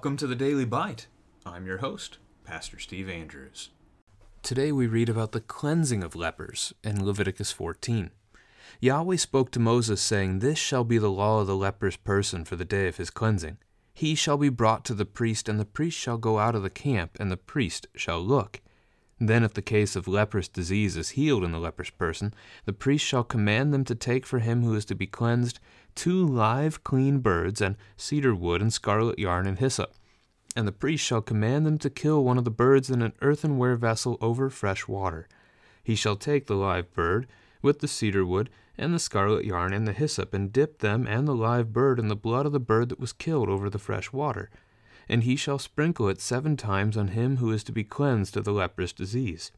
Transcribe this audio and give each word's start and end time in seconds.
Welcome 0.00 0.16
to 0.16 0.26
the 0.26 0.34
Daily 0.34 0.64
Bite. 0.64 1.08
I'm 1.44 1.66
your 1.66 1.78
host, 1.78 2.16
Pastor 2.44 2.78
Steve 2.78 3.08
Andrews. 3.10 3.68
Today 4.42 4.72
we 4.72 4.86
read 4.86 5.10
about 5.10 5.32
the 5.32 5.40
cleansing 5.42 6.02
of 6.02 6.16
lepers 6.16 6.72
in 6.82 7.04
Leviticus 7.04 7.52
14. 7.52 8.10
Yahweh 8.78 9.16
spoke 9.16 9.50
to 9.50 9.58
Moses, 9.58 10.00
saying, 10.00 10.38
This 10.38 10.58
shall 10.58 10.84
be 10.84 10.98
the 10.98 11.10
law 11.10 11.40
of 11.40 11.46
the 11.46 11.56
leper's 11.56 11.96
person 11.96 12.44
for 12.44 12.56
the 12.56 12.64
day 12.64 12.86
of 12.86 12.98
his 12.98 13.10
cleansing. 13.10 13.58
He 13.92 14.14
shall 14.14 14.36
be 14.36 14.48
brought 14.48 14.84
to 14.86 14.94
the 14.94 15.04
priest, 15.04 15.48
and 15.48 15.58
the 15.58 15.64
priest 15.64 15.98
shall 15.98 16.18
go 16.18 16.38
out 16.38 16.54
of 16.54 16.62
the 16.62 16.70
camp, 16.70 17.16
and 17.18 17.30
the 17.30 17.36
priest 17.36 17.86
shall 17.94 18.20
look. 18.20 18.60
Then, 19.18 19.44
if 19.44 19.52
the 19.52 19.60
case 19.60 19.96
of 19.96 20.08
leprous 20.08 20.48
disease 20.48 20.96
is 20.96 21.10
healed 21.10 21.44
in 21.44 21.52
the 21.52 21.58
leper's 21.58 21.90
person, 21.90 22.32
the 22.64 22.72
priest 22.72 23.04
shall 23.04 23.24
command 23.24 23.74
them 23.74 23.84
to 23.84 23.94
take 23.94 24.24
for 24.24 24.38
him 24.38 24.62
who 24.62 24.74
is 24.74 24.86
to 24.86 24.94
be 24.94 25.06
cleansed 25.06 25.60
two 25.94 26.24
live 26.26 26.82
clean 26.84 27.18
birds, 27.18 27.60
and 27.60 27.76
cedar 27.96 28.34
wood, 28.34 28.62
and 28.62 28.72
scarlet 28.72 29.18
yarn, 29.18 29.46
and 29.46 29.58
hyssop. 29.58 29.94
And 30.56 30.66
the 30.66 30.72
priest 30.72 31.04
shall 31.04 31.20
command 31.20 31.66
them 31.66 31.76
to 31.78 31.90
kill 31.90 32.24
one 32.24 32.38
of 32.38 32.44
the 32.44 32.50
birds 32.50 32.88
in 32.88 33.02
an 33.02 33.12
earthenware 33.20 33.76
vessel 33.76 34.16
over 34.22 34.48
fresh 34.48 34.88
water. 34.88 35.28
He 35.82 35.94
shall 35.94 36.16
take 36.16 36.46
the 36.46 36.56
live 36.56 36.90
bird, 36.94 37.26
with 37.62 37.80
the 37.80 37.88
cedar 37.88 38.24
wood, 38.24 38.50
and 38.78 38.94
the 38.94 38.98
scarlet 38.98 39.44
yarn, 39.44 39.72
and 39.72 39.86
the 39.86 39.92
hyssop, 39.92 40.32
and 40.32 40.52
dip 40.52 40.78
them 40.78 41.06
and 41.06 41.28
the 41.28 41.34
live 41.34 41.72
bird 41.72 41.98
in 41.98 42.08
the 42.08 42.16
blood 42.16 42.46
of 42.46 42.52
the 42.52 42.60
bird 42.60 42.88
that 42.88 43.00
was 43.00 43.12
killed 43.12 43.48
over 43.48 43.68
the 43.68 43.78
fresh 43.78 44.12
water 44.12 44.50
and 45.10 45.24
he 45.24 45.34
shall 45.34 45.58
sprinkle 45.58 46.08
it 46.08 46.20
seven 46.20 46.56
times 46.56 46.96
on 46.96 47.08
him 47.08 47.38
who 47.38 47.50
is 47.50 47.64
to 47.64 47.72
be 47.72 47.82
cleansed 47.82 48.36
of 48.36 48.44
the 48.44 48.52
leprous 48.52 48.92
disease. 48.92 49.50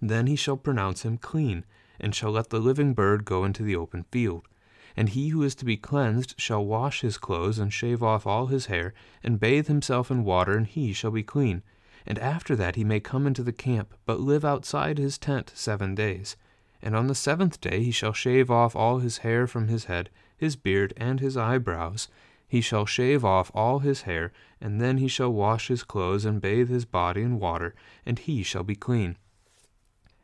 Then 0.00 0.26
he 0.26 0.36
shall 0.36 0.56
pronounce 0.56 1.02
him 1.02 1.18
clean, 1.18 1.66
and 2.00 2.14
shall 2.14 2.30
let 2.30 2.48
the 2.48 2.58
living 2.58 2.94
bird 2.94 3.26
go 3.26 3.44
into 3.44 3.62
the 3.62 3.76
open 3.76 4.06
field. 4.10 4.48
And 4.96 5.10
he 5.10 5.28
who 5.28 5.42
is 5.42 5.54
to 5.56 5.66
be 5.66 5.76
cleansed 5.76 6.34
shall 6.38 6.64
wash 6.64 7.02
his 7.02 7.18
clothes, 7.18 7.58
and 7.58 7.70
shave 7.70 8.02
off 8.02 8.26
all 8.26 8.46
his 8.46 8.66
hair, 8.66 8.94
and 9.22 9.38
bathe 9.38 9.66
himself 9.66 10.10
in 10.10 10.24
water, 10.24 10.56
and 10.56 10.66
he 10.66 10.94
shall 10.94 11.10
be 11.10 11.22
clean. 11.22 11.62
And 12.06 12.18
after 12.18 12.56
that 12.56 12.76
he 12.76 12.84
may 12.84 12.98
come 12.98 13.26
into 13.26 13.42
the 13.42 13.52
camp, 13.52 13.92
but 14.06 14.20
live 14.20 14.46
outside 14.46 14.96
his 14.96 15.18
tent 15.18 15.52
seven 15.54 15.94
days. 15.94 16.36
And 16.86 16.94
on 16.94 17.08
the 17.08 17.16
seventh 17.16 17.60
day 17.60 17.82
he 17.82 17.90
shall 17.90 18.12
shave 18.12 18.48
off 18.48 18.76
all 18.76 19.00
his 19.00 19.18
hair 19.18 19.48
from 19.48 19.66
his 19.66 19.86
head, 19.86 20.08
his 20.36 20.54
beard, 20.54 20.94
and 20.96 21.18
his 21.18 21.36
eyebrows, 21.36 22.06
he 22.46 22.60
shall 22.60 22.86
shave 22.86 23.24
off 23.24 23.50
all 23.52 23.80
his 23.80 24.02
hair, 24.02 24.32
and 24.60 24.80
then 24.80 24.98
he 24.98 25.08
shall 25.08 25.32
wash 25.32 25.66
his 25.66 25.82
clothes 25.82 26.24
and 26.24 26.40
bathe 26.40 26.68
his 26.68 26.84
body 26.84 27.22
in 27.22 27.40
water, 27.40 27.74
and 28.06 28.20
he 28.20 28.44
shall 28.44 28.62
be 28.62 28.76
clean. 28.76 29.16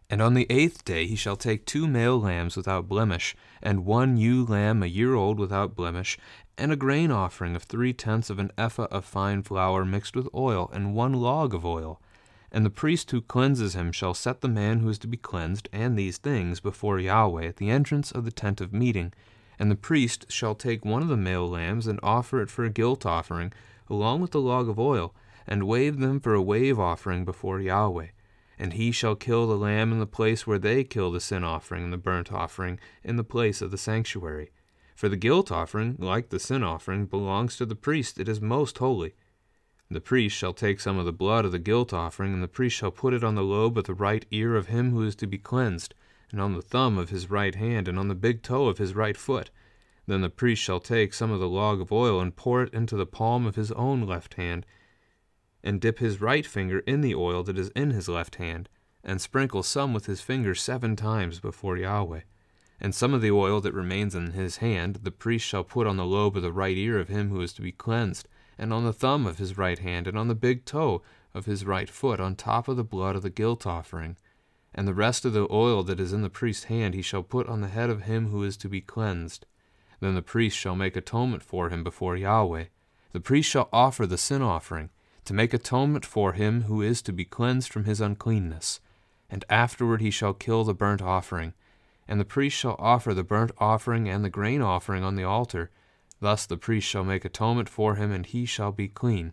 And 0.09 0.23
on 0.23 0.35
the 0.35 0.47
eighth 0.51 0.85
day 0.85 1.05
he 1.09 1.17
shall 1.17 1.35
take 1.35 1.67
two 1.67 1.89
male 1.89 2.21
lambs 2.21 2.57
without 2.57 2.89
blemish, 2.89 3.35
and 3.61 3.85
one 3.85 4.17
ewe 4.17 4.45
lamb 4.45 4.85
a 4.85 4.87
year 4.87 5.17
old 5.17 5.41
without 5.41 5.75
blemish, 5.75 6.17
and 6.57 6.71
a 6.71 6.77
grain 6.77 7.11
offering 7.11 7.57
of 7.57 7.65
three 7.65 7.93
tenths 7.93 8.31
of 8.31 8.39
an 8.39 8.53
ephah 8.57 8.87
of 8.93 9.05
fine 9.05 9.43
flour 9.43 9.85
mixed 9.85 10.15
with 10.15 10.29
oil, 10.33 10.71
and 10.73 10.95
one 10.95 11.15
log 11.15 11.55
of 11.55 11.67
oil. 11.67 12.01
And 12.55 12.67
the 12.67 12.71
priest 12.71 13.11
who 13.11 13.23
cleanses 13.23 13.75
him 13.75 13.93
shall 13.93 14.13
set 14.13 14.43
the 14.43 14.49
man 14.49 14.81
who 14.81 14.91
is 14.91 14.99
to 14.99 15.07
be 15.07 15.17
cleansed 15.17 15.71
and 15.73 15.99
these 15.99 16.19
things 16.19 16.61
before 16.61 17.01
Yahweh 17.01 17.47
at 17.47 17.57
the 17.57 17.71
entrance 17.71 18.13
of 18.13 18.27
the 18.27 18.31
tent 18.31 18.61
of 18.61 18.75
meeting, 18.75 19.15
and 19.59 19.71
the 19.71 19.75
priest 19.75 20.31
shall 20.31 20.55
take 20.55 20.85
one 20.85 21.01
of 21.01 21.09
the 21.09 21.17
male 21.17 21.49
lambs 21.49 21.87
and 21.87 21.99
offer 22.03 22.43
it 22.43 22.51
for 22.51 22.65
a 22.65 22.71
guilt 22.71 23.07
offering, 23.07 23.55
along 23.89 24.21
with 24.21 24.33
the 24.33 24.41
log 24.41 24.69
of 24.69 24.79
oil, 24.79 25.15
and 25.47 25.67
wave 25.67 25.99
them 25.99 26.21
for 26.21 26.35
a 26.35 26.43
wave 26.43 26.79
offering 26.79 27.25
before 27.25 27.59
Yahweh. 27.59 28.09
And 28.59 28.75
he 28.75 28.93
shall 28.93 29.17
kill 29.17 29.47
the 29.47 29.57
lamb 29.57 29.91
in 29.91 29.99
the 29.99 30.07
place 30.07 30.47
where 30.47 30.59
they 30.59 30.85
kill 30.85 31.11
the 31.11 31.21
sin 31.21 31.43
offering 31.45 31.85
and 31.85 31.93
the 31.93 31.97
burnt 31.97 32.31
offering, 32.31 32.79
in 33.03 33.17
the 33.17 33.25
place 33.25 33.63
of 33.63 33.71
the 33.71 33.79
sanctuary. 33.79 34.51
For 34.95 35.09
the 35.09 35.17
guilt 35.17 35.51
offering, 35.51 35.97
like 35.99 36.29
the 36.29 36.39
sin 36.39 36.63
offering, 36.63 37.07
belongs 37.07 37.57
to 37.57 37.65
the 37.65 37.75
priest, 37.75 38.21
it 38.21 38.29
is 38.29 38.43
most 38.43 38.77
holy. 38.77 39.15
The 39.93 40.01
priest 40.01 40.35
shall 40.35 40.55
take 40.55 40.81
some 40.81 40.99
of 40.99 41.05
the 41.05 41.13
blood 41.13 41.45
of 41.45 41.53
the 41.53 41.59
guilt 41.59 41.93
offering, 41.93 42.33
and 42.33 42.43
the 42.43 42.49
priest 42.49 42.77
shall 42.77 42.91
put 42.91 43.13
it 43.13 43.23
on 43.23 43.35
the 43.35 43.43
lobe 43.43 43.77
of 43.77 43.85
the 43.85 43.95
right 43.95 44.25
ear 44.31 44.57
of 44.57 44.69
him 44.69 44.91
who 44.91 45.03
is 45.03 45.15
to 45.17 45.27
be 45.27 45.37
cleansed 45.39 45.95
and 46.33 46.41
on 46.41 46.55
the 46.55 46.63
thumb 46.63 46.97
of 46.97 47.11
his 47.11 47.31
right 47.31 47.55
hand, 47.55 47.87
and 47.87 47.99
on 47.99 48.09
the 48.09 48.15
big 48.15 48.43
toe 48.43 48.67
of 48.67 48.79
his 48.79 48.95
right 48.95 49.19
foot. 49.19 49.51
Then 50.07 50.23
the 50.23 50.31
priest 50.31 50.63
shall 50.63 50.81
take 50.81 51.13
some 51.13 51.31
of 51.31 51.41
the 51.41 51.49
log 51.49 51.81
of 51.81 51.93
oil 51.93 52.21
and 52.21 52.35
pour 52.35 52.63
it 52.63 52.73
into 52.73 52.97
the 52.97 53.07
palm 53.07 53.47
of 53.47 53.57
his 53.57 53.71
own 53.73 54.07
left 54.07 54.35
hand, 54.35 54.65
and 55.63 55.81
dip 55.81 55.99
his 55.99 56.23
right 56.23 56.47
finger 56.47 56.79
in 56.81 57.03
the 57.03 57.15
oil 57.15 57.43
that 57.43 57.59
is 57.59 57.69
in 57.77 57.91
his 57.91 58.09
left 58.09 58.37
hand, 58.37 58.71
and 59.05 59.21
sprinkle 59.21 59.63
some 59.63 59.93
with 59.93 60.07
his 60.07 60.23
finger 60.23 60.55
seven 60.55 60.97
times 60.97 61.39
before 61.39 61.77
Yahweh. 61.77 62.23
And 62.81 62.95
some 62.95 63.13
of 63.15 63.21
the 63.21 63.31
oil 63.31 63.61
that 63.61 63.75
remains 63.75 64.15
in 64.15 64.33
his 64.33 64.57
hand 64.57 65.01
the 65.03 65.11
priest 65.11 65.47
shall 65.47 65.65
put 65.65 65.87
on 65.87 65.99
the 65.99 66.07
lobe 66.07 66.37
of 66.37 66.43
the 66.43 66.51
right 66.51 66.77
ear 66.79 66.99
of 66.99 67.09
him 67.09 67.29
who 67.29 67.43
is 67.43 67.53
to 67.53 67.63
be 67.63 67.73
cleansed, 67.73 68.27
and 68.59 68.73
on 68.73 68.85
the 68.85 68.93
thumb 68.93 69.27
of 69.27 69.39
his 69.39 69.59
right 69.59 69.79
hand, 69.79 70.07
and 70.07 70.19
on 70.19 70.29
the 70.29 70.35
big 70.35 70.65
toe 70.65 71.03
of 71.35 71.47
his 71.47 71.65
right 71.65 71.89
foot, 71.89 72.21
on 72.21 72.37
top 72.37 72.69
of 72.69 72.77
the 72.77 72.85
blood 72.85 73.17
of 73.17 73.23
the 73.23 73.31
guilt 73.31 73.67
offering 73.67 74.17
and 74.75 74.89
the 74.89 74.95
rest 74.95 75.25
of 75.25 75.33
the 75.33 75.47
oil 75.51 75.83
that 75.83 76.01
is 76.01 76.13
in 76.13 76.23
the 76.23 76.31
priest's 76.31 76.65
hand 76.65 76.95
he 76.95 77.03
shall 77.03 77.23
put 77.23 77.47
on 77.47 77.61
the 77.61 77.69
head 77.69 77.91
of 77.91 78.03
him 78.03 78.29
who 78.29 78.43
is 78.43 78.57
to 78.59 78.69
be 78.69 78.81
cleansed. 78.81 79.47
Then 80.01 80.15
the 80.15 80.23
priest 80.23 80.57
shall 80.57 80.75
make 80.75 80.97
atonement 80.97 81.43
for 81.43 81.69
him 81.69 81.85
before 81.85 82.17
Yahweh. 82.17 82.65
The 83.13 83.21
priest 83.21 83.51
shall 83.51 83.69
offer 83.73 84.07
the 84.07 84.19
sin 84.19 84.43
offering, 84.43 84.91
to 85.27 85.35
make 85.35 85.53
atonement 85.53 86.07
for 86.07 86.33
him 86.33 86.63
who 86.63 86.83
is 86.83 87.03
to 87.03 87.13
be 87.13 87.25
cleansed 87.25 87.71
from 87.71 87.85
his 87.85 88.01
uncleanness. 88.01 88.81
And 89.31 89.45
afterward 89.49 90.01
he 90.01 90.11
shall 90.11 90.35
kill 90.35 90.65
the 90.65 90.75
burnt 90.75 91.03
offering. 91.03 91.53
And 92.09 92.19
the 92.19 92.25
priest 92.25 92.57
shall 92.57 92.77
offer 92.79 93.15
the 93.15 93.23
burnt 93.23 93.53
offering 93.59 94.09
and 94.09 94.25
the 94.25 94.31
grain 94.31 94.61
offering 94.63 95.05
on 95.05 95.15
the 95.15 95.25
altar. 95.25 95.71
Thus 96.23 96.47
the 96.47 96.57
priest 96.57 96.87
shall 96.87 97.03
make 97.03 97.25
atonement 97.25 97.69
for 97.69 97.97
him, 97.97 98.13
and 98.13 98.25
he 98.25 98.47
shall 98.47 98.71
be 98.71 98.87
clean. 98.87 99.33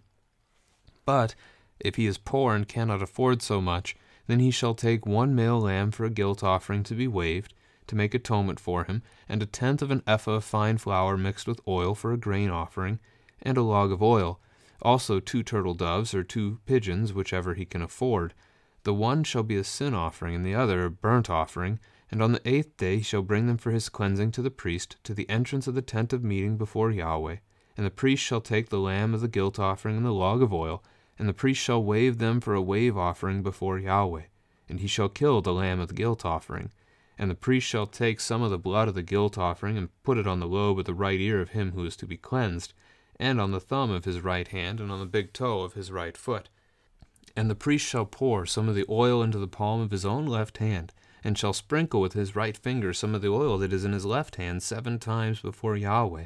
But 1.06 1.36
if 1.80 1.98
he 1.98 2.08
is 2.08 2.18
poor 2.18 2.56
and 2.56 2.68
cannot 2.68 3.04
afford 3.04 3.44
so 3.44 3.62
much, 3.62 3.96
then 4.26 4.40
he 4.40 4.50
shall 4.50 4.74
take 4.74 5.06
one 5.06 5.36
male 5.36 5.60
lamb 5.62 5.92
for 5.92 6.04
a 6.04 6.10
guilt 6.10 6.44
offering 6.44 6.82
to 6.86 6.96
be 6.96 7.08
waved, 7.08 7.54
to 7.86 7.96
make 7.96 8.16
atonement 8.16 8.60
for 8.60 8.86
him, 8.86 9.04
and 9.30 9.44
a 9.44 9.46
tenth 9.46 9.84
of 9.84 9.92
an 9.92 10.02
ephah 10.08 10.32
of 10.32 10.44
fine 10.44 10.80
flour 10.80 11.16
mixed 11.16 11.48
with 11.48 11.62
oil 11.68 11.94
for 11.94 12.12
a 12.12 12.18
grain 12.18 12.50
offering, 12.50 12.98
and 13.40 13.56
a 13.56 13.62
log 13.62 13.92
of 13.92 14.02
oil, 14.02 14.40
also 14.82 15.20
two 15.20 15.44
turtle 15.44 15.76
doves 15.76 16.16
or 16.16 16.24
two 16.24 16.60
pigeons, 16.66 17.14
whichever 17.14 17.54
he 17.54 17.66
can 17.66 17.84
afford. 17.84 18.34
The 18.82 18.96
one 18.96 19.24
shall 19.24 19.44
be 19.44 19.58
a 19.58 19.64
sin 19.64 19.94
offering, 19.94 20.34
and 20.34 20.46
the 20.46 20.56
other 20.56 20.86
a 20.86 20.90
burnt 20.90 21.30
offering. 21.30 21.80
And 22.12 22.24
on 22.24 22.32
the 22.32 22.48
eighth 22.48 22.78
day 22.78 22.98
he 22.98 23.04
shall 23.04 23.22
bring 23.22 23.48
them 23.48 23.58
for 23.58 23.72
his 23.72 23.90
cleansing 23.90 24.32
to 24.32 24.42
the 24.42 24.50
priest, 24.50 24.98
to 25.04 25.14
the 25.14 25.30
entrance 25.30 25.68
of 25.68 25.76
the 25.76 25.82
tent 25.82 26.12
of 26.12 26.24
meeting 26.24 26.58
before 26.58 26.92
Yahweh. 26.92 27.38
And 27.78 27.86
the 27.86 27.92
priest 27.92 28.24
shall 28.24 28.42
take 28.42 28.70
the 28.70 28.80
lamb 28.80 29.14
of 29.14 29.22
the 29.22 29.28
guilt 29.28 29.60
offering 29.60 29.98
and 29.98 30.06
the 30.06 30.12
log 30.12 30.42
of 30.42 30.54
oil, 30.54 30.84
and 31.18 31.30
the 31.30 31.34
priest 31.34 31.62
shall 31.62 31.84
wave 31.84 32.18
them 32.18 32.42
for 32.42 32.56
a 32.56 32.62
wave 32.62 32.98
offering 32.98 33.44
before 33.44 33.78
Yahweh. 33.78 34.24
And 34.68 34.80
he 34.80 34.88
shall 34.88 35.10
kill 35.10 35.42
the 35.42 35.54
lamb 35.54 35.80
of 35.80 35.88
the 35.88 35.94
guilt 35.94 36.26
offering. 36.26 36.72
And 37.18 37.30
the 37.30 37.36
priest 37.36 37.68
shall 37.68 37.86
take 37.86 38.20
some 38.20 38.42
of 38.42 38.50
the 38.50 38.58
blood 38.58 38.88
of 38.88 38.96
the 38.96 39.04
guilt 39.04 39.38
offering, 39.38 39.78
and 39.78 39.90
put 40.04 40.18
it 40.18 40.26
on 40.26 40.40
the 40.40 40.48
lobe 40.48 40.80
of 40.80 40.86
the 40.86 40.94
right 40.94 41.20
ear 41.20 41.42
of 41.42 41.50
him 41.50 41.74
who 41.74 41.86
is 41.86 41.96
to 41.98 42.08
be 42.08 42.18
cleansed, 42.18 42.74
and 43.20 43.40
on 43.40 43.52
the 43.52 43.60
thumb 43.60 43.92
of 43.92 44.06
his 44.06 44.22
right 44.22 44.48
hand, 44.48 44.80
and 44.80 44.92
on 44.92 45.00
the 45.00 45.06
big 45.06 45.34
toe 45.34 45.62
of 45.62 45.74
his 45.74 45.92
right 45.92 46.16
foot. 46.16 46.50
And 47.36 47.50
the 47.50 47.56
priest 47.56 47.86
shall 47.86 48.06
pour 48.06 48.46
some 48.46 48.68
of 48.68 48.76
the 48.76 48.86
oil 48.90 49.22
into 49.22 49.38
the 49.38 49.48
palm 49.48 49.82
of 49.82 49.92
his 49.92 50.06
own 50.06 50.26
left 50.26 50.58
hand, 50.58 50.94
and 51.24 51.38
shall 51.38 51.54
sprinkle 51.54 52.02
with 52.02 52.14
his 52.14 52.36
right 52.36 52.56
finger 52.56 52.94
some 52.94 53.14
of 53.16 53.22
the 53.22 53.30
oil 53.30 53.58
that 53.58 53.74
is 53.74 53.86
in 53.86 53.94
his 53.94 54.06
left 54.06 54.36
hand 54.36 54.64
seven 54.64 55.00
times 55.00 55.42
before 55.42 55.76
Yahweh. 55.76 56.26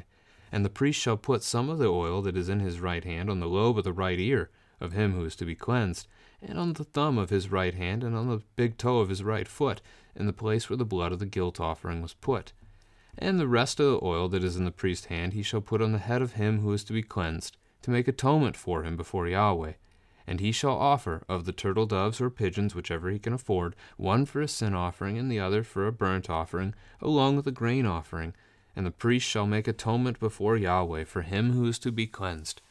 And 0.52 0.64
the 0.64 0.70
priest 0.70 1.00
shall 1.00 1.16
put 1.16 1.42
some 1.42 1.68
of 1.68 1.78
the 1.78 1.88
oil 1.88 2.22
that 2.22 2.36
is 2.36 2.48
in 2.48 2.60
his 2.60 2.80
right 2.80 3.04
hand 3.04 3.28
on 3.28 3.40
the 3.40 3.48
lobe 3.48 3.78
of 3.78 3.84
the 3.84 3.92
right 3.92 4.20
ear, 4.20 4.50
of 4.80 4.92
him 4.92 5.14
who 5.14 5.24
is 5.24 5.34
to 5.36 5.44
be 5.44 5.54
cleansed, 5.54 6.06
and 6.40 6.58
on 6.58 6.74
the 6.74 6.84
thumb 6.84 7.18
of 7.18 7.30
his 7.30 7.50
right 7.50 7.74
hand, 7.74 8.04
and 8.04 8.14
on 8.14 8.28
the 8.28 8.42
big 8.54 8.76
toe 8.76 8.98
of 8.98 9.08
his 9.08 9.22
right 9.22 9.48
foot, 9.48 9.80
in 10.14 10.26
the 10.26 10.32
place 10.32 10.68
where 10.68 10.76
the 10.76 10.84
blood 10.84 11.12
of 11.12 11.18
the 11.18 11.26
guilt 11.26 11.58
offering 11.58 12.02
was 12.02 12.14
put. 12.14 12.52
And 13.16 13.38
the 13.38 13.48
rest 13.48 13.80
of 13.80 13.86
the 13.86 14.06
oil 14.06 14.28
that 14.28 14.44
is 14.44 14.56
in 14.56 14.64
the 14.64 14.70
priest's 14.70 15.06
hand 15.06 15.32
he 15.32 15.42
shall 15.42 15.60
put 15.60 15.80
on 15.80 15.92
the 15.92 15.98
head 15.98 16.22
of 16.22 16.34
him 16.34 16.60
who 16.60 16.72
is 16.72 16.84
to 16.84 16.92
be 16.92 17.02
cleansed, 17.02 17.56
to 17.82 17.90
make 17.90 18.08
atonement 18.08 18.56
for 18.56 18.82
him 18.82 18.96
before 18.96 19.28
Yahweh. 19.28 19.72
And 20.26 20.40
he 20.40 20.52
shall 20.52 20.76
offer 20.76 21.22
of 21.28 21.44
the 21.44 21.52
turtle 21.52 21.86
doves 21.86 22.20
or 22.20 22.30
pigeons, 22.30 22.74
whichever 22.74 23.10
he 23.10 23.18
can 23.18 23.32
afford, 23.32 23.76
one 23.96 24.24
for 24.24 24.40
a 24.40 24.48
sin 24.48 24.74
offering, 24.74 25.18
and 25.18 25.30
the 25.30 25.40
other 25.40 25.62
for 25.62 25.86
a 25.86 25.92
burnt 25.92 26.30
offering, 26.30 26.74
along 27.00 27.36
with 27.36 27.46
a 27.46 27.52
grain 27.52 27.84
offering. 27.84 28.34
And 28.74 28.86
the 28.86 28.90
priest 28.90 29.26
shall 29.26 29.46
make 29.46 29.68
atonement 29.68 30.18
before 30.18 30.56
Yahweh 30.56 31.04
for 31.04 31.22
him 31.22 31.52
who 31.52 31.66
is 31.66 31.78
to 31.80 31.92
be 31.92 32.06
cleansed. 32.06 32.62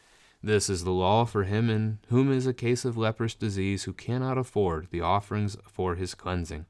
This 0.42 0.70
is 0.70 0.84
the 0.84 0.92
law 0.92 1.24
for 1.24 1.46
him 1.46 1.70
in 1.70 2.00
whom 2.10 2.30
is 2.30 2.46
a 2.46 2.54
case 2.54 2.84
of 2.84 2.98
leprous 2.98 3.34
disease, 3.34 3.84
who 3.84 3.94
cannot 3.94 4.38
afford 4.38 4.88
the 4.92 5.00
offerings 5.00 5.56
for 5.66 5.96
his 5.96 6.16
cleansing. 6.16 6.66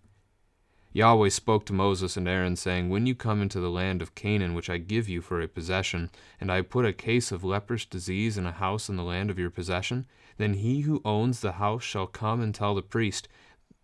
Yahweh 0.96 1.30
spoke 1.30 1.66
to 1.66 1.74
Moses 1.74 2.16
and 2.18 2.28
Aaron, 2.28 2.56
saying, 2.56 2.88
When 2.88 3.08
you 3.08 3.16
come 3.16 3.42
into 3.42 3.60
the 3.60 3.72
land 3.72 4.00
of 4.00 4.14
Canaan, 4.14 4.54
which 4.54 4.70
I 4.70 4.78
give 4.78 5.10
you 5.10 5.22
for 5.22 5.42
a 5.42 5.48
possession, 5.48 6.12
and 6.40 6.52
I 6.52 6.62
put 6.62 6.86
a 6.86 6.94
case 6.94 7.32
of 7.32 7.44
leprous 7.44 7.84
disease 7.84 8.38
in 8.38 8.46
a 8.46 8.52
house 8.52 8.90
in 8.90 8.96
the 8.96 9.04
land 9.04 9.32
of 9.32 9.40
your 9.40 9.50
possession, 9.50 10.06
then 10.38 10.54
he 10.54 10.82
who 10.82 11.02
owns 11.04 11.40
the 11.40 11.54
house 11.54 11.82
shall 11.82 12.06
come 12.06 12.42
and 12.42 12.54
tell 12.54 12.76
the 12.76 12.84
priest, 12.84 13.28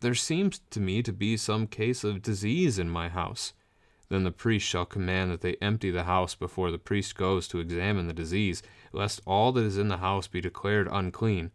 There 0.01 0.13
seems 0.13 0.59
to 0.69 0.79
me 0.79 1.01
to 1.01 1.11
be 1.11 1.35
some 1.35 1.65
case 1.65 2.03
of 2.03 2.21
disease 2.21 2.77
in 2.77 2.91
my 2.91 3.09
house. 3.09 3.53
Then 4.09 4.23
the 4.23 4.31
priest 4.31 4.67
shall 4.67 4.85
command 4.85 5.31
that 5.31 5.41
they 5.41 5.56
empty 5.56 5.89
the 5.89 6.03
house 6.03 6.35
before 6.35 6.69
the 6.69 6.77
priest 6.77 7.15
goes 7.15 7.47
to 7.47 7.59
examine 7.59 8.06
the 8.06 8.13
disease, 8.13 8.61
lest 8.94 9.19
all 9.25 9.51
that 9.53 9.63
is 9.63 9.79
in 9.79 9.88
the 9.88 9.97
house 9.97 10.27
be 10.27 10.41
declared 10.41 10.88
unclean. 10.91 11.50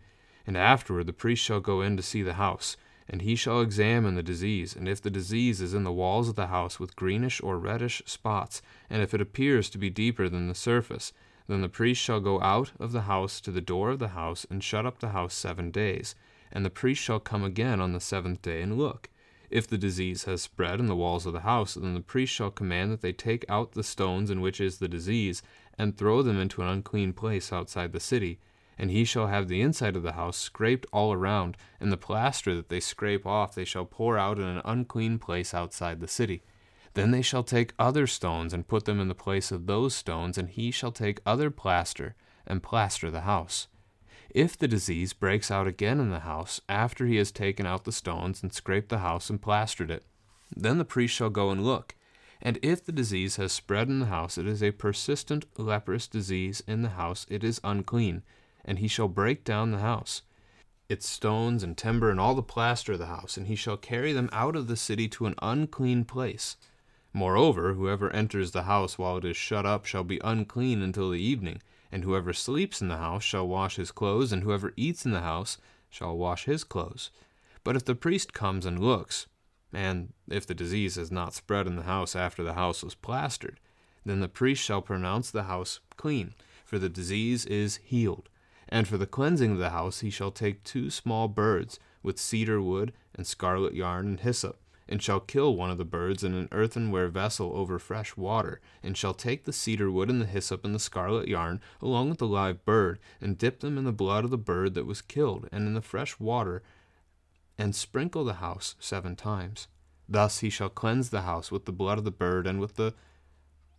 And 0.48 0.56
afterward 0.56 1.06
the 1.06 1.12
priest 1.12 1.44
shall 1.44 1.60
go 1.60 1.80
in 1.80 1.96
to 1.96 2.02
see 2.02 2.22
the 2.24 2.34
house. 2.34 2.76
And 3.08 3.22
he 3.22 3.36
shall 3.36 3.60
examine 3.60 4.14
the 4.14 4.22
disease, 4.22 4.74
and 4.74 4.88
if 4.88 5.00
the 5.00 5.10
disease 5.10 5.60
is 5.60 5.74
in 5.74 5.84
the 5.84 5.92
walls 5.92 6.28
of 6.28 6.36
the 6.36 6.46
house 6.46 6.80
with 6.80 6.96
greenish 6.96 7.42
or 7.42 7.58
reddish 7.58 8.02
spots, 8.06 8.62
and 8.88 9.02
if 9.02 9.12
it 9.12 9.20
appears 9.20 9.68
to 9.70 9.78
be 9.78 9.90
deeper 9.90 10.28
than 10.28 10.48
the 10.48 10.54
surface, 10.54 11.12
then 11.46 11.60
the 11.60 11.68
priest 11.68 12.00
shall 12.00 12.20
go 12.20 12.40
out 12.40 12.72
of 12.80 12.92
the 12.92 13.02
house 13.02 13.40
to 13.42 13.50
the 13.50 13.60
door 13.60 13.90
of 13.90 13.98
the 13.98 14.08
house, 14.08 14.46
and 14.48 14.64
shut 14.64 14.86
up 14.86 15.00
the 15.00 15.10
house 15.10 15.34
seven 15.34 15.70
days. 15.70 16.14
And 16.50 16.64
the 16.64 16.70
priest 16.70 17.02
shall 17.02 17.20
come 17.20 17.44
again 17.44 17.80
on 17.80 17.92
the 17.92 18.00
seventh 18.00 18.40
day 18.40 18.62
and 18.62 18.78
look. 18.78 19.10
If 19.50 19.66
the 19.68 19.76
disease 19.76 20.24
has 20.24 20.40
spread 20.40 20.80
in 20.80 20.86
the 20.86 20.96
walls 20.96 21.26
of 21.26 21.34
the 21.34 21.40
house, 21.40 21.74
then 21.74 21.92
the 21.92 22.00
priest 22.00 22.32
shall 22.32 22.50
command 22.50 22.90
that 22.90 23.02
they 23.02 23.12
take 23.12 23.44
out 23.48 23.72
the 23.72 23.82
stones 23.82 24.30
in 24.30 24.40
which 24.40 24.60
is 24.60 24.78
the 24.78 24.88
disease, 24.88 25.42
and 25.76 25.96
throw 25.96 26.22
them 26.22 26.40
into 26.40 26.62
an 26.62 26.68
unclean 26.68 27.12
place 27.12 27.52
outside 27.52 27.92
the 27.92 28.00
city 28.00 28.38
and 28.78 28.90
he 28.90 29.04
shall 29.04 29.28
have 29.28 29.48
the 29.48 29.60
inside 29.60 29.96
of 29.96 30.02
the 30.02 30.12
house 30.12 30.36
scraped 30.36 30.86
all 30.92 31.12
around, 31.12 31.56
and 31.80 31.92
the 31.92 31.96
plaster 31.96 32.54
that 32.54 32.68
they 32.68 32.80
scrape 32.80 33.26
off 33.26 33.54
they 33.54 33.64
shall 33.64 33.84
pour 33.84 34.18
out 34.18 34.38
in 34.38 34.44
an 34.44 34.62
unclean 34.64 35.18
place 35.18 35.54
outside 35.54 36.00
the 36.00 36.08
city. 36.08 36.42
Then 36.94 37.10
they 37.10 37.22
shall 37.22 37.42
take 37.42 37.74
other 37.78 38.06
stones 38.06 38.52
and 38.52 38.68
put 38.68 38.84
them 38.84 39.00
in 39.00 39.08
the 39.08 39.14
place 39.14 39.50
of 39.50 39.66
those 39.66 39.94
stones, 39.94 40.38
and 40.38 40.48
he 40.48 40.70
shall 40.70 40.92
take 40.92 41.20
other 41.26 41.50
plaster 41.50 42.14
and 42.46 42.62
plaster 42.62 43.10
the 43.10 43.22
house. 43.22 43.68
If 44.30 44.56
the 44.56 44.68
disease 44.68 45.12
breaks 45.12 45.50
out 45.50 45.66
again 45.66 46.00
in 46.00 46.10
the 46.10 46.20
house, 46.20 46.60
after 46.68 47.06
he 47.06 47.16
has 47.16 47.30
taken 47.30 47.66
out 47.66 47.84
the 47.84 47.92
stones 47.92 48.42
and 48.42 48.52
scraped 48.52 48.88
the 48.88 48.98
house 48.98 49.30
and 49.30 49.40
plastered 49.40 49.90
it, 49.90 50.04
then 50.54 50.78
the 50.78 50.84
priest 50.84 51.14
shall 51.14 51.30
go 51.30 51.50
and 51.50 51.64
look. 51.64 51.94
And 52.42 52.58
if 52.62 52.84
the 52.84 52.92
disease 52.92 53.36
has 53.36 53.52
spread 53.52 53.88
in 53.88 54.00
the 54.00 54.06
house, 54.06 54.36
it 54.36 54.46
is 54.46 54.62
a 54.62 54.72
persistent 54.72 55.46
leprous 55.56 56.06
disease 56.06 56.62
in 56.66 56.82
the 56.82 56.90
house, 56.90 57.26
it 57.28 57.42
is 57.42 57.60
unclean 57.64 58.22
and 58.64 58.78
he 58.78 58.88
shall 58.88 59.08
break 59.08 59.44
down 59.44 59.70
the 59.70 59.78
house, 59.78 60.22
its 60.88 61.08
stones 61.08 61.62
and 61.62 61.76
timber 61.76 62.10
and 62.10 62.20
all 62.20 62.34
the 62.34 62.42
plaster 62.42 62.92
of 62.92 62.98
the 62.98 63.06
house, 63.06 63.36
and 63.36 63.46
he 63.46 63.56
shall 63.56 63.76
carry 63.76 64.12
them 64.12 64.28
out 64.32 64.56
of 64.56 64.66
the 64.66 64.76
city 64.76 65.08
to 65.08 65.26
an 65.26 65.34
unclean 65.40 66.04
place. 66.04 66.56
Moreover, 67.12 67.74
whoever 67.74 68.10
enters 68.10 68.50
the 68.50 68.64
house 68.64 68.98
while 68.98 69.18
it 69.18 69.24
is 69.24 69.36
shut 69.36 69.64
up 69.64 69.86
shall 69.86 70.04
be 70.04 70.20
unclean 70.24 70.82
until 70.82 71.10
the 71.10 71.20
evening, 71.20 71.62
and 71.92 72.02
whoever 72.02 72.32
sleeps 72.32 72.82
in 72.82 72.88
the 72.88 72.96
house 72.96 73.22
shall 73.22 73.46
wash 73.46 73.76
his 73.76 73.92
clothes, 73.92 74.32
and 74.32 74.42
whoever 74.42 74.72
eats 74.76 75.04
in 75.04 75.12
the 75.12 75.20
house 75.20 75.58
shall 75.88 76.16
wash 76.16 76.44
his 76.44 76.64
clothes. 76.64 77.10
But 77.62 77.76
if 77.76 77.84
the 77.84 77.94
priest 77.94 78.32
comes 78.32 78.66
and 78.66 78.80
looks, 78.80 79.26
and 79.72 80.12
if 80.28 80.46
the 80.46 80.54
disease 80.54 80.96
has 80.96 81.10
not 81.10 81.34
spread 81.34 81.66
in 81.66 81.76
the 81.76 81.82
house 81.84 82.16
after 82.16 82.42
the 82.42 82.54
house 82.54 82.82
was 82.82 82.94
plastered, 82.94 83.60
then 84.04 84.20
the 84.20 84.28
priest 84.28 84.62
shall 84.62 84.82
pronounce 84.82 85.30
the 85.30 85.44
house 85.44 85.80
clean, 85.96 86.34
for 86.64 86.78
the 86.78 86.88
disease 86.88 87.46
is 87.46 87.76
healed. 87.76 88.28
And 88.68 88.88
for 88.88 88.96
the 88.96 89.06
cleansing 89.06 89.52
of 89.52 89.58
the 89.58 89.70
house 89.70 90.00
he 90.00 90.10
shall 90.10 90.30
take 90.30 90.64
two 90.64 90.90
small 90.90 91.28
birds, 91.28 91.78
with 92.02 92.18
cedar 92.18 92.60
wood, 92.60 92.92
and 93.14 93.26
scarlet 93.26 93.74
yarn, 93.74 94.06
and 94.06 94.20
hyssop, 94.20 94.60
and 94.88 95.02
shall 95.02 95.20
kill 95.20 95.56
one 95.56 95.70
of 95.70 95.78
the 95.78 95.84
birds 95.84 96.22
in 96.22 96.34
an 96.34 96.48
earthenware 96.52 97.08
vessel 97.08 97.52
over 97.54 97.78
fresh 97.78 98.16
water, 98.16 98.60
and 98.82 98.96
shall 98.96 99.14
take 99.14 99.44
the 99.44 99.52
cedar 99.52 99.90
wood 99.90 100.10
and 100.10 100.20
the 100.20 100.26
hyssop 100.26 100.64
and 100.64 100.74
the 100.74 100.78
scarlet 100.78 101.28
yarn, 101.28 101.60
along 101.80 102.10
with 102.10 102.18
the 102.18 102.26
live 102.26 102.64
bird, 102.64 102.98
and 103.20 103.38
dip 103.38 103.60
them 103.60 103.78
in 103.78 103.84
the 103.84 103.92
blood 103.92 104.24
of 104.24 104.30
the 104.30 104.38
bird 104.38 104.74
that 104.74 104.86
was 104.86 105.00
killed, 105.00 105.48
and 105.50 105.66
in 105.66 105.74
the 105.74 105.80
fresh 105.80 106.18
water, 106.20 106.62
and 107.56 107.74
sprinkle 107.74 108.24
the 108.24 108.34
house 108.34 108.74
seven 108.78 109.16
times. 109.16 109.68
Thus 110.08 110.40
he 110.40 110.50
shall 110.50 110.68
cleanse 110.68 111.10
the 111.10 111.22
house 111.22 111.50
with 111.50 111.64
the 111.64 111.72
blood 111.72 111.98
of 111.98 112.04
the 112.04 112.10
bird, 112.10 112.46
and 112.46 112.60
with 112.60 112.76
the 112.76 112.94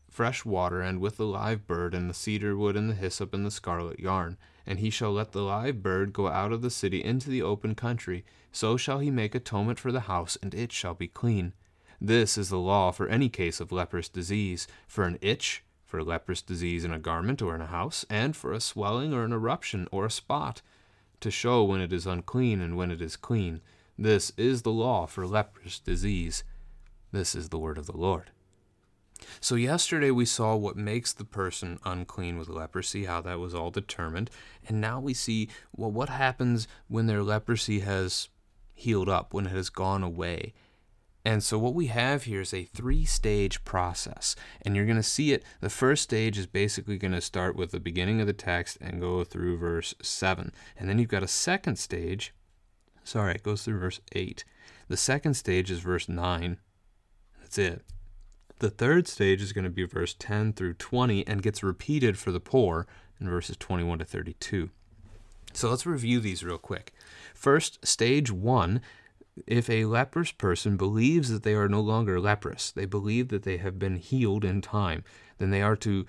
fresh 0.09 0.45
water, 0.45 0.81
and 0.81 0.99
with 0.99 1.17
the 1.17 1.25
live 1.25 1.67
bird, 1.67 1.93
and 1.93 2.09
the 2.09 2.13
cedar 2.13 2.57
wood, 2.57 2.75
and 2.75 2.89
the 2.89 2.95
hyssop, 2.95 3.33
and 3.33 3.45
the 3.45 3.51
scarlet 3.51 3.99
yarn 3.99 4.37
and 4.65 4.79
he 4.79 4.89
shall 4.89 5.11
let 5.11 5.31
the 5.31 5.41
live 5.41 5.83
bird 5.83 6.13
go 6.13 6.27
out 6.27 6.51
of 6.51 6.61
the 6.61 6.69
city 6.69 7.03
into 7.03 7.29
the 7.29 7.41
open 7.41 7.75
country. 7.75 8.25
So 8.51 8.77
shall 8.77 8.99
he 8.99 9.11
make 9.11 9.35
atonement 9.35 9.79
for 9.79 9.91
the 9.91 10.01
house, 10.01 10.37
and 10.41 10.53
it 10.53 10.71
shall 10.71 10.93
be 10.93 11.07
clean. 11.07 11.53
This 11.99 12.37
is 12.37 12.49
the 12.49 12.57
law 12.57 12.91
for 12.91 13.07
any 13.07 13.29
case 13.29 13.59
of 13.59 13.71
leprous 13.71 14.09
disease, 14.09 14.67
for 14.87 15.05
an 15.05 15.17
itch, 15.21 15.63
for 15.85 16.03
leprous 16.03 16.41
disease 16.41 16.83
in 16.83 16.91
a 16.91 16.99
garment 16.99 17.41
or 17.41 17.55
in 17.55 17.61
a 17.61 17.67
house, 17.67 18.05
and 18.09 18.35
for 18.35 18.51
a 18.51 18.59
swelling 18.59 19.13
or 19.13 19.23
an 19.23 19.31
eruption 19.31 19.87
or 19.91 20.05
a 20.05 20.11
spot, 20.11 20.61
to 21.19 21.31
show 21.31 21.63
when 21.63 21.79
it 21.81 21.93
is 21.93 22.05
unclean 22.05 22.59
and 22.59 22.75
when 22.75 22.91
it 22.91 23.01
is 23.01 23.15
clean. 23.15 23.61
This 23.97 24.33
is 24.35 24.63
the 24.63 24.71
law 24.71 25.05
for 25.05 25.25
leprous 25.25 25.79
disease. 25.79 26.43
This 27.11 27.33
is 27.33 27.49
the 27.49 27.59
word 27.59 27.77
of 27.77 27.85
the 27.85 27.97
Lord. 27.97 28.31
So, 29.39 29.55
yesterday 29.55 30.11
we 30.11 30.25
saw 30.25 30.55
what 30.55 30.77
makes 30.77 31.13
the 31.13 31.25
person 31.25 31.79
unclean 31.85 32.37
with 32.37 32.49
leprosy, 32.49 33.05
how 33.05 33.21
that 33.21 33.39
was 33.39 33.55
all 33.55 33.71
determined. 33.71 34.29
And 34.67 34.81
now 34.81 34.99
we 34.99 35.13
see 35.13 35.49
well, 35.75 35.91
what 35.91 36.09
happens 36.09 36.67
when 36.87 37.07
their 37.07 37.23
leprosy 37.23 37.79
has 37.81 38.29
healed 38.73 39.09
up, 39.09 39.33
when 39.33 39.47
it 39.47 39.51
has 39.51 39.69
gone 39.69 40.03
away. 40.03 40.53
And 41.25 41.43
so, 41.43 41.57
what 41.57 41.73
we 41.73 41.87
have 41.87 42.23
here 42.23 42.41
is 42.41 42.53
a 42.53 42.65
three 42.65 43.03
stage 43.03 43.65
process. 43.65 44.35
And 44.61 44.75
you're 44.75 44.85
going 44.85 44.95
to 44.95 45.03
see 45.03 45.33
it. 45.33 45.43
The 45.59 45.71
first 45.71 46.03
stage 46.03 46.37
is 46.37 46.45
basically 46.45 46.97
going 46.99 47.13
to 47.13 47.21
start 47.21 47.55
with 47.55 47.71
the 47.71 47.79
beginning 47.79 48.21
of 48.21 48.27
the 48.27 48.33
text 48.33 48.77
and 48.79 49.01
go 49.01 49.23
through 49.23 49.57
verse 49.57 49.95
7. 50.03 50.51
And 50.77 50.87
then 50.87 50.99
you've 50.99 51.09
got 51.09 51.23
a 51.23 51.27
second 51.27 51.79
stage. 51.79 52.31
Sorry, 53.03 53.33
it 53.33 53.43
goes 53.43 53.63
through 53.63 53.79
verse 53.79 53.99
8. 54.11 54.45
The 54.87 54.97
second 54.97 55.33
stage 55.33 55.71
is 55.71 55.79
verse 55.79 56.07
9. 56.07 56.57
That's 57.41 57.57
it. 57.57 57.81
The 58.59 58.69
third 58.69 59.07
stage 59.07 59.41
is 59.41 59.53
going 59.53 59.65
to 59.65 59.69
be 59.69 59.85
verse 59.85 60.15
10 60.17 60.53
through 60.53 60.75
20 60.75 61.27
and 61.27 61.43
gets 61.43 61.61
repeated 61.61 62.17
for 62.17 62.31
the 62.31 62.39
poor 62.39 62.87
in 63.19 63.29
verses 63.29 63.57
21 63.57 63.99
to 63.99 64.05
32. 64.05 64.69
So 65.53 65.69
let's 65.69 65.85
review 65.85 66.19
these 66.19 66.43
real 66.43 66.57
quick. 66.57 66.93
First, 67.33 67.85
stage 67.85 68.31
one 68.31 68.81
if 69.45 69.69
a 69.69 69.85
leprous 69.85 70.31
person 70.31 70.77
believes 70.77 71.29
that 71.29 71.43
they 71.43 71.53
are 71.53 71.67
no 71.67 71.81
longer 71.81 72.19
leprous, 72.19 72.71
they 72.71 72.85
believe 72.85 73.27
that 73.29 73.43
they 73.43 73.57
have 73.57 73.77
been 73.77 73.97
healed 73.97 74.45
in 74.45 74.61
time, 74.61 75.03
then 75.37 75.49
they 75.49 75.61
are 75.61 75.75
to 75.75 76.05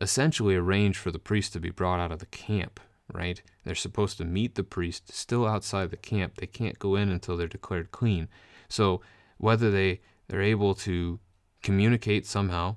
essentially 0.00 0.56
arrange 0.56 0.96
for 0.96 1.10
the 1.10 1.18
priest 1.18 1.52
to 1.52 1.60
be 1.60 1.70
brought 1.70 2.00
out 2.00 2.12
of 2.12 2.18
the 2.18 2.26
camp, 2.26 2.80
right? 3.12 3.42
They're 3.64 3.74
supposed 3.74 4.18
to 4.18 4.24
meet 4.24 4.54
the 4.54 4.64
priest 4.64 5.12
still 5.12 5.46
outside 5.46 5.90
the 5.90 5.96
camp. 5.96 6.36
They 6.36 6.46
can't 6.46 6.78
go 6.78 6.96
in 6.96 7.08
until 7.08 7.36
they're 7.36 7.46
declared 7.46 7.92
clean. 7.92 8.28
So 8.68 9.00
whether 9.38 9.70
they 9.70 10.00
they're 10.28 10.42
able 10.42 10.74
to 10.74 11.18
communicate 11.62 12.26
somehow, 12.26 12.76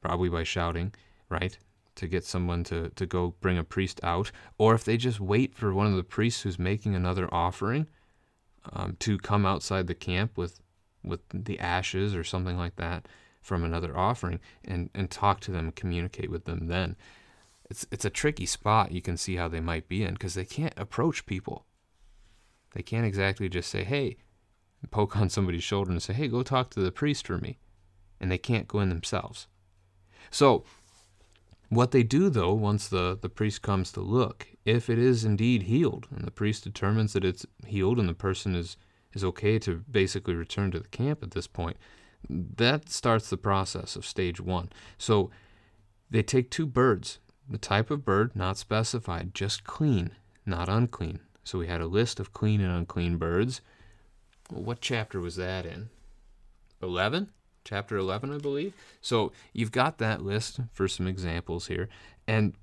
probably 0.00 0.28
by 0.28 0.42
shouting, 0.42 0.94
right? 1.28 1.56
To 1.96 2.08
get 2.08 2.24
someone 2.24 2.64
to, 2.64 2.90
to 2.90 3.06
go 3.06 3.34
bring 3.40 3.58
a 3.58 3.64
priest 3.64 4.00
out, 4.02 4.32
or 4.58 4.74
if 4.74 4.84
they 4.84 4.96
just 4.96 5.20
wait 5.20 5.54
for 5.54 5.72
one 5.72 5.86
of 5.86 5.96
the 5.96 6.02
priests 6.02 6.42
who's 6.42 6.58
making 6.58 6.94
another 6.94 7.32
offering 7.32 7.86
um, 8.72 8.96
to 9.00 9.18
come 9.18 9.44
outside 9.44 9.86
the 9.86 9.94
camp 9.94 10.36
with 10.36 10.60
with 11.04 11.20
the 11.34 11.58
ashes 11.58 12.14
or 12.14 12.22
something 12.22 12.56
like 12.56 12.76
that 12.76 13.08
from 13.40 13.64
another 13.64 13.98
offering 13.98 14.38
and, 14.64 14.88
and 14.94 15.10
talk 15.10 15.40
to 15.40 15.50
them, 15.50 15.72
communicate 15.72 16.30
with 16.30 16.44
them 16.44 16.68
then. 16.68 16.96
It's, 17.68 17.86
it's 17.90 18.04
a 18.04 18.10
tricky 18.10 18.46
spot 18.46 18.92
you 18.92 19.02
can 19.02 19.16
see 19.16 19.36
how 19.36 19.48
they 19.48 19.60
might 19.60 19.88
be 19.88 20.04
in 20.04 20.12
because 20.12 20.34
they 20.34 20.44
can't 20.44 20.74
approach 20.76 21.26
people. 21.26 21.66
They 22.74 22.82
can't 22.82 23.04
exactly 23.04 23.48
just 23.48 23.68
say, 23.68 23.82
hey, 23.82 24.16
poke 24.90 25.16
on 25.20 25.28
somebody's 25.28 25.64
shoulder 25.64 25.90
and 25.90 26.02
say, 26.02 26.12
hey, 26.12 26.28
go 26.28 26.42
talk 26.42 26.70
to 26.70 26.80
the 26.80 26.92
priest 26.92 27.26
for 27.26 27.38
me 27.38 27.58
and 28.22 28.30
they 28.30 28.38
can't 28.38 28.68
go 28.68 28.80
in 28.80 28.88
themselves. 28.88 29.48
So, 30.30 30.64
what 31.68 31.90
they 31.90 32.02
do 32.02 32.30
though, 32.30 32.54
once 32.54 32.88
the, 32.88 33.18
the 33.20 33.28
priest 33.28 33.60
comes 33.60 33.90
to 33.92 34.00
look, 34.00 34.46
if 34.64 34.88
it 34.88 34.98
is 34.98 35.24
indeed 35.24 35.64
healed, 35.64 36.06
and 36.14 36.24
the 36.24 36.30
priest 36.30 36.64
determines 36.64 37.12
that 37.12 37.24
it's 37.24 37.44
healed 37.66 37.98
and 37.98 38.08
the 38.08 38.14
person 38.14 38.54
is, 38.54 38.76
is 39.12 39.24
okay 39.24 39.58
to 39.58 39.84
basically 39.90 40.34
return 40.34 40.70
to 40.70 40.78
the 40.78 40.88
camp 40.88 41.22
at 41.22 41.32
this 41.32 41.46
point, 41.46 41.76
that 42.28 42.88
starts 42.88 43.28
the 43.28 43.36
process 43.36 43.96
of 43.96 44.06
stage 44.06 44.40
one. 44.40 44.70
So 44.96 45.30
they 46.08 46.22
take 46.22 46.50
two 46.50 46.66
birds, 46.66 47.18
the 47.48 47.58
type 47.58 47.90
of 47.90 48.04
bird 48.04 48.36
not 48.36 48.56
specified, 48.56 49.34
just 49.34 49.64
clean, 49.64 50.12
not 50.46 50.68
unclean. 50.68 51.20
So 51.42 51.58
we 51.58 51.66
had 51.66 51.80
a 51.80 51.86
list 51.86 52.20
of 52.20 52.32
clean 52.32 52.60
and 52.60 52.70
unclean 52.70 53.16
birds. 53.16 53.60
What 54.50 54.80
chapter 54.80 55.20
was 55.20 55.36
that 55.36 55.66
in? 55.66 55.88
11? 56.80 57.30
Chapter 57.64 57.96
11, 57.96 58.32
I 58.32 58.38
believe. 58.38 58.74
So 59.00 59.32
you've 59.52 59.72
got 59.72 59.98
that 59.98 60.22
list 60.22 60.60
for 60.72 60.88
some 60.88 61.06
examples 61.06 61.66
here. 61.66 61.88
And 62.26 62.54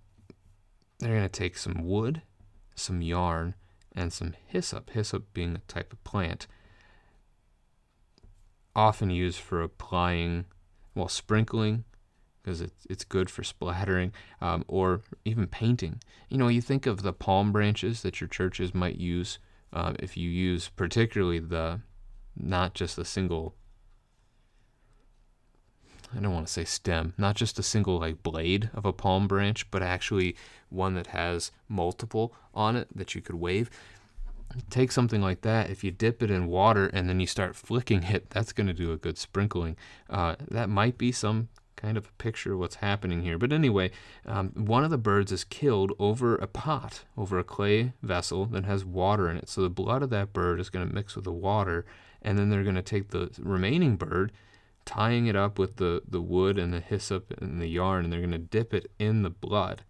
they're 1.00 1.15
going 1.15 1.24
to 1.24 1.29
take 1.29 1.58
some 1.58 1.86
wood, 1.86 2.22
some 2.75 3.01
yarn, 3.01 3.56
and 3.96 4.13
some 4.13 4.36
hyssop, 4.46 4.91
hyssop 4.91 5.34
being 5.34 5.56
a 5.56 5.72
type 5.72 5.94
of 5.94 6.03
plant. 6.03 6.48
often 8.75 9.10
used 9.10 9.39
for 9.39 9.62
applying, 9.62 10.46
well, 10.96 11.10
sprinkling, 11.10 11.84
because 12.41 12.62
it's, 12.62 12.86
it's 12.89 13.03
good 13.03 13.29
for 13.29 13.44
splattering, 13.44 14.13
um, 14.39 14.63
or 14.68 15.01
even 15.25 15.48
painting. 15.48 16.00
You 16.29 16.38
know, 16.38 16.48
you 16.48 16.62
think 16.62 16.86
of 16.86 17.01
the 17.01 17.12
palm 17.12 17.51
branches 17.51 18.03
that 18.03 18.22
your 18.22 18.27
churches 18.27 18.74
might 18.74 18.96
use 18.96 19.39
uh, 19.74 19.94
if 20.00 20.15
you 20.15 20.29
use 20.29 20.70
particularly 20.70 21.39
the, 21.39 21.82
not 22.38 22.74
just 22.74 22.96
the 22.96 23.06
single 23.06 23.56
I 26.16 26.20
don't 26.20 26.34
want 26.34 26.48
to 26.48 26.54
say 26.54 26.66
stem, 26.66 27.13
not 27.18 27.36
just 27.36 27.60
a 27.60 27.63
single 27.63 28.00
like 28.00 28.24
blade 28.24 28.70
of 28.74 28.86
a 28.86 28.94
palm 28.94 29.28
branch, 29.28 29.70
but 29.70 29.84
actually 29.84 30.36
one 30.70 30.96
that 30.96 31.08
has 31.08 31.51
multiple 31.68 32.34
on 32.54 32.75
it 32.75 32.88
that 32.96 33.13
you 33.16 33.22
could 33.22 33.36
wave. 33.36 33.70
Take 34.72 34.92
something 34.92 35.22
like 35.22 35.42
that. 35.42 35.70
If 35.70 35.84
you 35.84 35.92
dip 35.92 36.24
it 36.24 36.32
in 36.32 36.48
water 36.48 36.88
and 36.88 37.08
then 37.08 37.20
you 37.20 37.28
start 37.28 37.56
flicking 37.56 38.04
it, 38.04 38.32
that's 38.32 38.51
going 38.51 38.68
to 38.68 38.74
do 38.74 38.92
a 38.92 38.98
good 38.98 39.18
sprinkling. 39.18 39.78
Uh, 40.10 40.36
that 40.50 40.70
might 40.70 40.98
be 40.98 41.12
some 41.12 41.50
kind 41.75 41.98
of 41.98 42.08
a 42.08 42.22
picture 42.22 42.54
of 42.54 42.60
what's 42.60 42.75
happening 42.75 43.22
here. 43.22 43.38
But 43.38 43.54
anyway, 43.54 43.92
um, 44.25 44.50
one 44.50 44.84
of 44.84 44.89
the 44.89 44.98
birds 44.98 45.32
is 45.32 45.44
killed 45.44 45.94
over 46.00 46.36
a 46.36 46.48
pot, 46.48 47.06
over 47.16 47.39
a 47.39 47.44
clay 47.44 47.94
vessel 48.01 48.46
that 48.48 48.66
has 48.66 48.84
water 48.84 49.30
in 49.30 49.38
it. 49.38 49.48
So 49.48 49.62
the 49.62 49.70
blood 49.70 50.04
of 50.04 50.10
that 50.10 50.34
bird 50.34 50.60
is 50.60 50.70
going 50.70 50.88
to 50.88 50.94
mix 50.94 51.16
with 51.16 51.25
the 51.25 51.32
water, 51.32 51.86
and 52.22 52.38
then 52.38 52.50
they're 52.50 52.63
going 52.63 52.75
to 52.75 52.82
take 52.82 53.10
the 53.10 53.30
remaining 53.39 53.96
bird 53.96 54.32
tying 54.89 55.27
it 55.27 55.36
up 55.36 55.60
with 55.60 55.75
the, 55.75 56.01
the 56.08 56.19
wood 56.19 56.58
and 56.58 56.74
the 56.74 56.79
hyssop 56.79 57.31
and 57.39 57.62
the 57.62 57.67
yarn, 57.67 58.03
and 58.03 58.12
they're 58.12 58.22
going 58.22 58.31
to 58.31 58.39
dip 58.39 58.74
it 58.74 58.91
in 58.98 59.22
the 59.22 59.29
blood, 59.29 59.84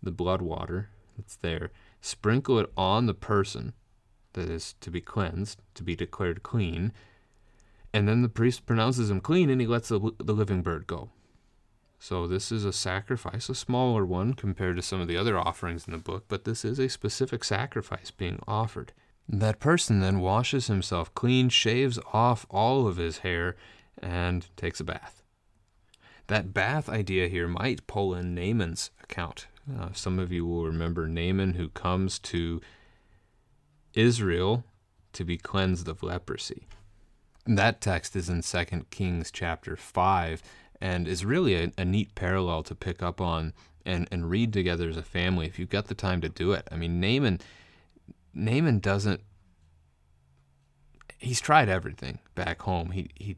the 0.00 0.12
blood 0.12 0.40
water 0.40 0.90
that's 1.16 1.34
there, 1.34 1.72
sprinkle 2.00 2.60
it 2.60 2.70
on 2.76 3.06
the 3.06 3.14
person 3.14 3.72
that 4.34 4.48
is 4.48 4.74
to 4.74 4.92
be 4.92 5.00
cleansed, 5.00 5.60
to 5.74 5.82
be 5.82 5.96
declared 5.96 6.44
clean, 6.44 6.92
and 7.92 8.06
then 8.06 8.22
the 8.22 8.28
priest 8.28 8.64
pronounces 8.64 9.10
him 9.10 9.20
clean 9.20 9.50
and 9.50 9.60
he 9.60 9.66
lets 9.66 9.88
the, 9.88 10.12
the 10.18 10.32
living 10.32 10.62
bird 10.62 10.86
go. 10.86 11.10
So 11.98 12.28
this 12.28 12.52
is 12.52 12.64
a 12.64 12.72
sacrifice, 12.72 13.48
a 13.48 13.56
smaller 13.56 14.06
one 14.06 14.34
compared 14.34 14.76
to 14.76 14.82
some 14.82 15.00
of 15.00 15.08
the 15.08 15.16
other 15.16 15.36
offerings 15.36 15.88
in 15.88 15.92
the 15.92 15.98
book, 15.98 16.26
but 16.28 16.44
this 16.44 16.64
is 16.64 16.78
a 16.78 16.88
specific 16.88 17.42
sacrifice 17.42 18.12
being 18.12 18.38
offered. 18.46 18.92
That 19.28 19.58
person 19.58 19.98
then 19.98 20.20
washes 20.20 20.68
himself 20.68 21.12
clean, 21.16 21.48
shaves 21.48 21.98
off 22.12 22.46
all 22.50 22.86
of 22.86 22.98
his 22.98 23.18
hair, 23.18 23.56
and 24.02 24.46
takes 24.56 24.80
a 24.80 24.84
bath. 24.84 25.22
That 26.26 26.54
bath 26.54 26.88
idea 26.88 27.28
here 27.28 27.48
might 27.48 27.86
pull 27.86 28.14
in 28.14 28.34
Naaman's 28.34 28.90
account. 29.02 29.46
Uh, 29.78 29.88
some 29.92 30.18
of 30.18 30.32
you 30.32 30.46
will 30.46 30.66
remember 30.66 31.06
Naaman 31.06 31.54
who 31.54 31.68
comes 31.68 32.18
to 32.20 32.60
Israel 33.94 34.64
to 35.12 35.24
be 35.24 35.36
cleansed 35.36 35.88
of 35.88 36.02
leprosy. 36.02 36.66
That 37.46 37.80
text 37.80 38.16
is 38.16 38.28
in 38.28 38.42
2 38.42 38.86
Kings 38.90 39.30
chapter 39.30 39.76
5 39.76 40.42
and 40.80 41.06
is 41.06 41.24
really 41.24 41.54
a, 41.54 41.72
a 41.78 41.84
neat 41.84 42.14
parallel 42.14 42.62
to 42.64 42.74
pick 42.74 43.02
up 43.02 43.20
on 43.20 43.52
and, 43.84 44.08
and 44.10 44.30
read 44.30 44.52
together 44.52 44.88
as 44.88 44.96
a 44.96 45.02
family 45.02 45.46
if 45.46 45.58
you've 45.58 45.68
got 45.68 45.88
the 45.88 45.94
time 45.94 46.20
to 46.20 46.28
do 46.28 46.52
it. 46.52 46.66
I 46.70 46.76
mean, 46.76 47.00
Naaman, 47.00 47.40
Naaman 48.32 48.78
doesn't 48.78 49.20
he's 51.22 51.40
tried 51.40 51.68
everything 51.68 52.18
back 52.34 52.62
home. 52.62 52.90
He 52.90 53.10
he 53.14 53.36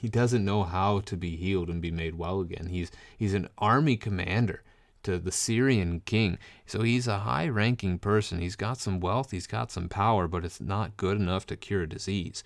he 0.00 0.08
doesn't 0.08 0.44
know 0.44 0.64
how 0.64 1.00
to 1.00 1.16
be 1.16 1.36
healed 1.36 1.70
and 1.70 1.80
be 1.80 1.90
made 1.90 2.16
well 2.16 2.40
again. 2.40 2.66
He's 2.66 2.90
he's 3.16 3.34
an 3.34 3.48
army 3.58 3.96
commander 3.96 4.62
to 5.02 5.18
the 5.18 5.32
Syrian 5.32 6.00
king. 6.00 6.38
So 6.66 6.82
he's 6.82 7.08
a 7.08 7.20
high-ranking 7.20 8.00
person. 8.00 8.38
He's 8.38 8.56
got 8.56 8.78
some 8.78 9.00
wealth, 9.00 9.30
he's 9.30 9.46
got 9.46 9.70
some 9.70 9.88
power, 9.88 10.28
but 10.28 10.44
it's 10.44 10.60
not 10.60 10.98
good 10.98 11.16
enough 11.16 11.46
to 11.46 11.56
cure 11.56 11.82
a 11.82 11.88
disease. 11.88 12.44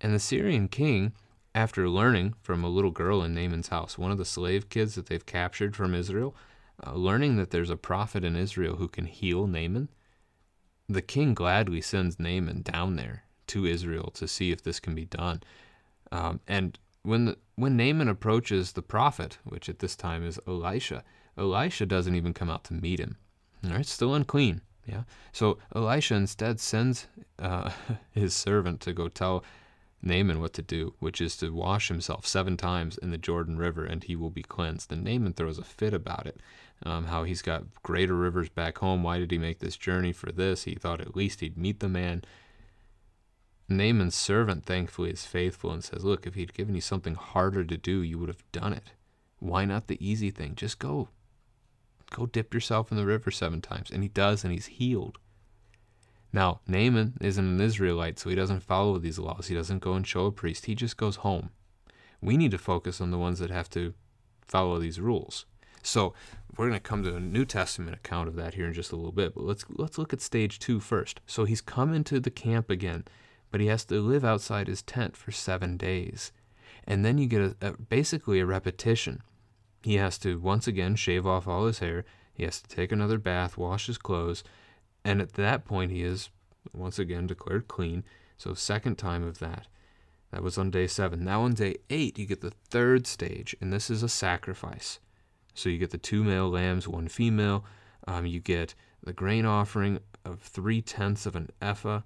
And 0.00 0.14
the 0.14 0.20
Syrian 0.20 0.68
king, 0.68 1.12
after 1.54 1.88
learning 1.88 2.34
from 2.42 2.62
a 2.62 2.68
little 2.68 2.92
girl 2.92 3.24
in 3.24 3.34
Naaman's 3.34 3.68
house, 3.68 3.98
one 3.98 4.12
of 4.12 4.18
the 4.18 4.24
slave 4.24 4.68
kids 4.68 4.94
that 4.94 5.06
they've 5.06 5.26
captured 5.26 5.74
from 5.74 5.94
Israel, 5.94 6.36
uh, 6.86 6.94
learning 6.94 7.36
that 7.36 7.50
there's 7.50 7.70
a 7.70 7.76
prophet 7.76 8.24
in 8.24 8.36
Israel 8.36 8.76
who 8.76 8.86
can 8.86 9.06
heal 9.06 9.46
Naaman, 9.46 9.88
the 10.88 11.02
king 11.02 11.34
gladly 11.34 11.80
sends 11.80 12.18
Naaman 12.18 12.62
down 12.62 12.96
there 12.96 13.24
to 13.48 13.66
Israel 13.66 14.10
to 14.14 14.28
see 14.28 14.50
if 14.50 14.62
this 14.62 14.80
can 14.80 14.94
be 14.94 15.04
done. 15.04 15.42
Um, 16.12 16.40
and 16.46 16.78
when 17.02 17.26
the, 17.26 17.38
when 17.56 17.76
Naaman 17.76 18.08
approaches 18.08 18.72
the 18.72 18.82
prophet, 18.82 19.38
which 19.44 19.68
at 19.68 19.78
this 19.78 19.96
time 19.96 20.26
is 20.26 20.40
Elisha, 20.46 21.04
Elisha 21.36 21.86
doesn't 21.86 22.14
even 22.14 22.32
come 22.32 22.50
out 22.50 22.64
to 22.64 22.74
meet 22.74 22.98
him. 22.98 23.16
All 23.64 23.72
right, 23.72 23.86
still 23.86 24.14
unclean. 24.14 24.60
Yeah. 24.86 25.04
So 25.32 25.58
Elisha 25.74 26.14
instead 26.14 26.60
sends 26.60 27.06
uh, 27.38 27.70
his 28.12 28.34
servant 28.34 28.80
to 28.82 28.92
go 28.92 29.08
tell 29.08 29.44
Naaman 30.02 30.40
what 30.40 30.52
to 30.54 30.62
do, 30.62 30.94
which 30.98 31.20
is 31.20 31.36
to 31.38 31.50
wash 31.50 31.88
himself 31.88 32.26
seven 32.26 32.56
times 32.56 32.98
in 32.98 33.10
the 33.10 33.18
Jordan 33.18 33.56
River 33.56 33.84
and 33.84 34.04
he 34.04 34.16
will 34.16 34.30
be 34.30 34.42
cleansed. 34.42 34.92
And 34.92 35.04
Naaman 35.04 35.32
throws 35.32 35.58
a 35.58 35.64
fit 35.64 35.94
about 35.94 36.26
it 36.26 36.40
um, 36.84 37.06
how 37.06 37.24
he's 37.24 37.42
got 37.42 37.64
greater 37.82 38.14
rivers 38.14 38.48
back 38.48 38.78
home. 38.78 39.02
Why 39.02 39.18
did 39.18 39.30
he 39.30 39.38
make 39.38 39.58
this 39.58 39.76
journey 39.76 40.12
for 40.12 40.30
this? 40.30 40.64
He 40.64 40.74
thought 40.74 41.00
at 41.00 41.16
least 41.16 41.40
he'd 41.40 41.56
meet 41.56 41.80
the 41.80 41.88
man. 41.88 42.22
Naaman's 43.68 44.14
servant, 44.14 44.66
thankfully, 44.66 45.10
is 45.10 45.24
faithful 45.24 45.70
and 45.70 45.82
says, 45.82 46.04
Look, 46.04 46.26
if 46.26 46.34
he'd 46.34 46.52
given 46.52 46.74
you 46.74 46.82
something 46.82 47.14
harder 47.14 47.64
to 47.64 47.76
do, 47.76 48.02
you 48.02 48.18
would 48.18 48.28
have 48.28 48.44
done 48.52 48.74
it. 48.74 48.92
Why 49.38 49.64
not 49.64 49.86
the 49.86 50.06
easy 50.06 50.30
thing? 50.30 50.54
Just 50.54 50.78
go. 50.78 51.08
Go 52.10 52.26
dip 52.26 52.52
yourself 52.52 52.90
in 52.90 52.98
the 52.98 53.06
river 53.06 53.30
seven 53.30 53.62
times. 53.62 53.90
And 53.90 54.02
he 54.02 54.08
does, 54.08 54.44
and 54.44 54.52
he's 54.52 54.66
healed. 54.66 55.18
Now, 56.32 56.60
Naaman 56.66 57.14
isn't 57.20 57.44
an 57.44 57.60
Israelite, 57.60 58.18
so 58.18 58.28
he 58.28 58.36
doesn't 58.36 58.62
follow 58.62 58.98
these 58.98 59.18
laws. 59.18 59.46
He 59.46 59.54
doesn't 59.54 59.78
go 59.78 59.94
and 59.94 60.06
show 60.06 60.26
a 60.26 60.32
priest. 60.32 60.66
He 60.66 60.74
just 60.74 60.96
goes 60.96 61.16
home. 61.16 61.50
We 62.20 62.36
need 62.36 62.50
to 62.50 62.58
focus 62.58 63.00
on 63.00 63.10
the 63.10 63.18
ones 63.18 63.38
that 63.38 63.50
have 63.50 63.70
to 63.70 63.94
follow 64.42 64.78
these 64.78 65.00
rules. 65.00 65.46
So 65.84 66.14
we're 66.56 66.68
going 66.68 66.80
to 66.80 66.80
come 66.80 67.04
to 67.04 67.14
a 67.14 67.20
New 67.20 67.44
Testament 67.44 67.94
account 67.94 68.26
of 68.26 68.36
that 68.36 68.54
here 68.54 68.66
in 68.66 68.72
just 68.72 68.90
a 68.90 68.96
little 68.96 69.12
bit. 69.12 69.34
But 69.34 69.44
let's 69.44 69.64
let's 69.68 69.98
look 69.98 70.12
at 70.12 70.20
stage 70.20 70.58
two 70.58 70.80
first. 70.80 71.20
So 71.26 71.44
he's 71.44 71.60
come 71.60 71.92
into 71.92 72.18
the 72.18 72.30
camp 72.30 72.70
again, 72.70 73.04
but 73.50 73.60
he 73.60 73.66
has 73.66 73.84
to 73.86 74.00
live 74.00 74.24
outside 74.24 74.66
his 74.66 74.82
tent 74.82 75.16
for 75.16 75.30
seven 75.30 75.76
days, 75.76 76.32
and 76.86 77.04
then 77.04 77.18
you 77.18 77.26
get 77.26 77.42
a, 77.42 77.68
a 77.68 77.72
basically 77.72 78.40
a 78.40 78.46
repetition. 78.46 79.22
He 79.82 79.96
has 79.96 80.16
to 80.18 80.38
once 80.38 80.66
again 80.66 80.96
shave 80.96 81.26
off 81.26 81.46
all 81.46 81.66
his 81.66 81.80
hair. 81.80 82.06
He 82.32 82.44
has 82.44 82.62
to 82.62 82.74
take 82.74 82.90
another 82.90 83.18
bath, 83.18 83.58
wash 83.58 83.86
his 83.86 83.98
clothes, 83.98 84.42
and 85.04 85.20
at 85.20 85.34
that 85.34 85.66
point 85.66 85.92
he 85.92 86.02
is 86.02 86.30
once 86.72 86.98
again 86.98 87.26
declared 87.26 87.68
clean. 87.68 88.04
So 88.38 88.54
second 88.54 88.96
time 88.96 89.22
of 89.22 89.38
that. 89.38 89.66
That 90.30 90.42
was 90.42 90.58
on 90.58 90.70
day 90.70 90.86
seven. 90.86 91.22
Now 91.22 91.42
on 91.42 91.52
day 91.52 91.76
eight, 91.90 92.18
you 92.18 92.26
get 92.26 92.40
the 92.40 92.50
third 92.70 93.06
stage, 93.06 93.54
and 93.60 93.72
this 93.72 93.90
is 93.90 94.02
a 94.02 94.08
sacrifice. 94.08 94.98
So 95.54 95.68
you 95.68 95.78
get 95.78 95.90
the 95.90 95.98
two 95.98 96.24
male 96.24 96.48
lambs, 96.48 96.86
one 96.86 97.08
female. 97.08 97.64
Um, 98.06 98.26
you 98.26 98.40
get 98.40 98.74
the 99.02 99.12
grain 99.12 99.46
offering 99.46 100.00
of 100.24 100.40
three 100.40 100.82
tenths 100.82 101.26
of 101.26 101.36
an 101.36 101.50
ephah, 101.62 102.02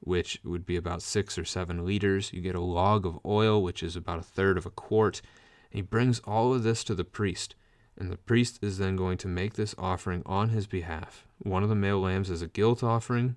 which 0.00 0.40
would 0.44 0.66
be 0.66 0.76
about 0.76 1.02
six 1.02 1.38
or 1.38 1.44
seven 1.44 1.86
liters. 1.86 2.32
You 2.32 2.40
get 2.40 2.54
a 2.54 2.60
log 2.60 3.06
of 3.06 3.18
oil, 3.24 3.62
which 3.62 3.82
is 3.82 3.96
about 3.96 4.18
a 4.18 4.22
third 4.22 4.58
of 4.58 4.66
a 4.66 4.70
quart. 4.70 5.22
And 5.70 5.78
he 5.78 5.82
brings 5.82 6.20
all 6.20 6.54
of 6.54 6.62
this 6.62 6.84
to 6.84 6.94
the 6.94 7.04
priest. 7.04 7.54
And 7.96 8.10
the 8.10 8.16
priest 8.16 8.58
is 8.62 8.78
then 8.78 8.96
going 8.96 9.18
to 9.18 9.28
make 9.28 9.54
this 9.54 9.74
offering 9.76 10.22
on 10.24 10.50
his 10.50 10.66
behalf. 10.66 11.26
One 11.38 11.62
of 11.62 11.68
the 11.68 11.74
male 11.74 12.00
lambs 12.00 12.30
is 12.30 12.42
a 12.42 12.48
guilt 12.48 12.82
offering. 12.82 13.36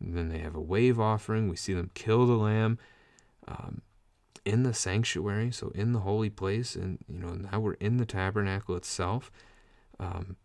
Then 0.00 0.28
they 0.28 0.38
have 0.38 0.54
a 0.54 0.60
wave 0.60 1.00
offering. 1.00 1.48
We 1.48 1.56
see 1.56 1.72
them 1.72 1.90
kill 1.94 2.26
the 2.26 2.34
lamb. 2.34 2.78
Um, 3.48 3.80
in 4.44 4.62
the 4.62 4.74
sanctuary, 4.74 5.50
so 5.50 5.70
in 5.74 5.92
the 5.92 6.00
holy 6.00 6.30
place, 6.30 6.74
and 6.74 6.98
you 7.08 7.18
know 7.18 7.34
now 7.34 7.60
we're 7.60 7.74
in 7.74 7.96
the 7.96 8.06
tabernacle 8.06 8.76
itself. 8.76 9.30
Um, 9.98 10.36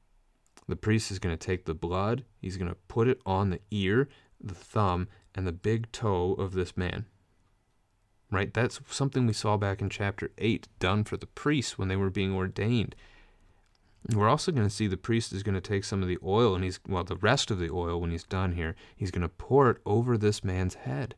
the 0.68 0.76
priest 0.76 1.12
is 1.12 1.20
going 1.20 1.36
to 1.36 1.46
take 1.46 1.66
the 1.66 1.74
blood. 1.74 2.24
He's 2.40 2.58
going 2.58 2.70
to 2.70 2.78
put 2.88 3.08
it 3.08 3.20
on 3.26 3.50
the 3.50 3.60
ear, 3.72 4.08
the 4.40 4.54
thumb, 4.54 5.08
and 5.34 5.46
the 5.46 5.52
big 5.52 5.92
toe 5.92 6.34
of 6.34 6.54
this 6.54 6.78
man. 6.78 7.06
Right? 8.32 8.54
That's 8.54 8.80
something 8.88 9.26
we 9.26 9.34
saw 9.34 9.58
back 9.58 9.82
in 9.82 9.90
chapter 9.90 10.30
8 10.38 10.68
done 10.78 11.04
for 11.04 11.18
the 11.18 11.26
priests 11.26 11.80
when 11.80 11.88
they 11.88 11.96
were 11.96 12.12
being 12.12 12.36
ordained. 12.36 12.96
We're 14.14 14.30
also 14.30 14.52
going 14.52 14.68
to 14.68 14.74
see 14.74 14.86
the 14.86 14.98
priest 14.98 15.34
is 15.34 15.44
going 15.44 15.56
to 15.56 15.62
take 15.62 15.84
some 15.84 16.04
of 16.04 16.08
the 16.08 16.20
oil 16.24 16.54
and 16.54 16.64
he's, 16.64 16.80
well, 16.88 17.04
the 17.04 17.18
rest 17.18 17.50
of 17.50 17.58
the 17.58 17.72
oil 17.72 18.00
when 18.00 18.12
he's 18.12 18.24
done 18.24 18.54
here, 18.54 18.76
he's 18.96 19.12
going 19.12 19.24
to 19.24 19.30
pour 19.30 19.72
it 19.72 19.78
over 19.86 20.18
this 20.18 20.44
man's 20.44 20.76
head. 20.76 21.16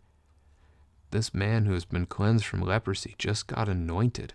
This 1.12 1.34
man 1.34 1.66
who 1.66 1.74
has 1.74 1.86
been 1.86 2.06
cleansed 2.06 2.46
from 2.46 2.62
leprosy 2.62 3.16
just 3.18 3.48
got 3.48 3.68
anointed 3.68 4.34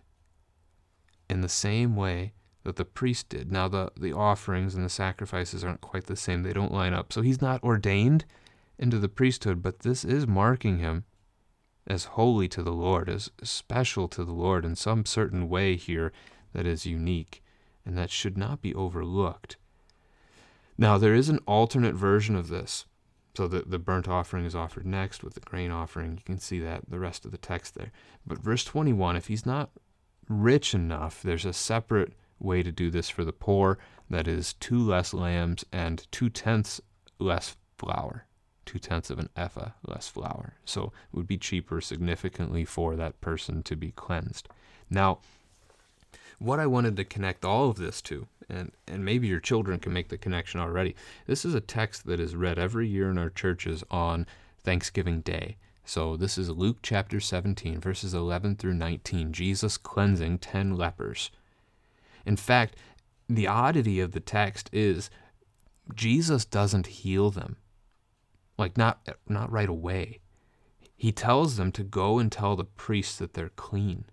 in 1.28 1.40
the 1.40 1.48
same 1.48 1.96
way 1.96 2.34
that 2.64 2.76
the 2.76 2.84
priest 2.84 3.30
did. 3.30 3.50
Now, 3.50 3.68
the, 3.68 3.90
the 3.96 4.12
offerings 4.12 4.74
and 4.74 4.84
the 4.84 4.90
sacrifices 4.90 5.64
aren't 5.64 5.80
quite 5.80 6.06
the 6.06 6.16
same, 6.16 6.42
they 6.42 6.52
don't 6.52 6.72
line 6.72 6.92
up. 6.92 7.12
So 7.12 7.22
he's 7.22 7.40
not 7.40 7.62
ordained 7.62 8.24
into 8.78 8.98
the 8.98 9.08
priesthood, 9.08 9.62
but 9.62 9.80
this 9.80 10.04
is 10.04 10.26
marking 10.26 10.78
him 10.78 11.04
as 11.86 12.04
holy 12.04 12.48
to 12.48 12.62
the 12.62 12.72
Lord, 12.72 13.08
as 13.08 13.30
special 13.42 14.08
to 14.08 14.24
the 14.24 14.32
Lord 14.32 14.64
in 14.64 14.76
some 14.76 15.06
certain 15.06 15.48
way 15.48 15.76
here 15.76 16.12
that 16.52 16.66
is 16.66 16.84
unique 16.84 17.42
and 17.84 17.96
that 17.96 18.10
should 18.10 18.36
not 18.36 18.60
be 18.60 18.74
overlooked. 18.74 19.56
Now, 20.76 20.98
there 20.98 21.14
is 21.14 21.28
an 21.28 21.38
alternate 21.46 21.94
version 21.94 22.36
of 22.36 22.48
this 22.48 22.84
So 23.36 23.46
the, 23.46 23.62
the 23.66 23.78
burnt 23.78 24.08
offering 24.08 24.46
is 24.46 24.54
offered 24.54 24.86
next 24.86 25.22
with 25.22 25.34
the 25.34 25.40
grain 25.40 25.70
offering. 25.70 26.12
You 26.12 26.24
can 26.24 26.38
see 26.38 26.58
that 26.60 26.88
the 26.88 26.98
rest 26.98 27.26
of 27.26 27.32
the 27.32 27.38
text 27.38 27.74
there. 27.74 27.92
But 28.26 28.38
verse 28.38 28.64
21, 28.64 29.14
if 29.14 29.26
he's 29.26 29.44
not 29.44 29.70
rich 30.26 30.72
enough, 30.72 31.22
there's 31.22 31.44
a 31.44 31.52
separate 31.52 32.14
way 32.38 32.62
to 32.62 32.72
do 32.72 32.90
this 32.90 33.10
for 33.10 33.24
the 33.24 33.32
poor. 33.32 33.78
That 34.08 34.26
is 34.26 34.54
two 34.54 34.78
less 34.78 35.12
lambs 35.12 35.66
and 35.70 36.06
two 36.10 36.30
tenths 36.30 36.80
less 37.18 37.56
flour, 37.76 38.24
two 38.64 38.78
tenths 38.78 39.10
of 39.10 39.18
an 39.18 39.28
ephah 39.36 39.72
less 39.86 40.08
flour. 40.08 40.54
So 40.64 40.84
it 40.84 41.16
would 41.16 41.26
be 41.26 41.36
cheaper 41.36 41.82
significantly 41.82 42.64
for 42.64 42.96
that 42.96 43.20
person 43.20 43.62
to 43.64 43.76
be 43.76 43.90
cleansed. 43.90 44.48
Now, 44.88 45.18
what 46.38 46.58
I 46.58 46.66
wanted 46.66 46.96
to 46.96 47.04
connect 47.04 47.44
all 47.44 47.68
of 47.68 47.76
this 47.76 48.00
to, 48.02 48.28
and, 48.48 48.72
and 48.86 49.04
maybe 49.04 49.26
your 49.26 49.40
children 49.40 49.78
can 49.78 49.92
make 49.92 50.08
the 50.08 50.18
connection 50.18 50.60
already. 50.60 50.94
This 51.26 51.44
is 51.44 51.54
a 51.54 51.60
text 51.60 52.06
that 52.06 52.20
is 52.20 52.36
read 52.36 52.58
every 52.58 52.88
year 52.88 53.10
in 53.10 53.18
our 53.18 53.30
churches 53.30 53.84
on 53.90 54.26
Thanksgiving 54.62 55.20
Day. 55.20 55.56
So 55.84 56.16
this 56.16 56.36
is 56.36 56.50
Luke 56.50 56.78
chapter 56.82 57.20
17, 57.20 57.80
verses 57.80 58.14
11 58.14 58.56
through 58.56 58.74
19, 58.74 59.32
Jesus 59.32 59.76
cleansing 59.76 60.38
10 60.38 60.76
lepers. 60.76 61.30
In 62.24 62.36
fact, 62.36 62.76
the 63.28 63.46
oddity 63.46 64.00
of 64.00 64.12
the 64.12 64.20
text 64.20 64.68
is 64.72 65.10
Jesus 65.94 66.44
doesn't 66.44 66.86
heal 66.88 67.30
them. 67.30 67.56
Like 68.58 68.76
not 68.76 69.06
not 69.28 69.52
right 69.52 69.68
away. 69.68 70.20
He 70.96 71.12
tells 71.12 71.56
them 71.56 71.70
to 71.72 71.82
go 71.82 72.18
and 72.18 72.32
tell 72.32 72.56
the 72.56 72.64
priests 72.64 73.18
that 73.18 73.34
they're 73.34 73.50
clean 73.50 74.06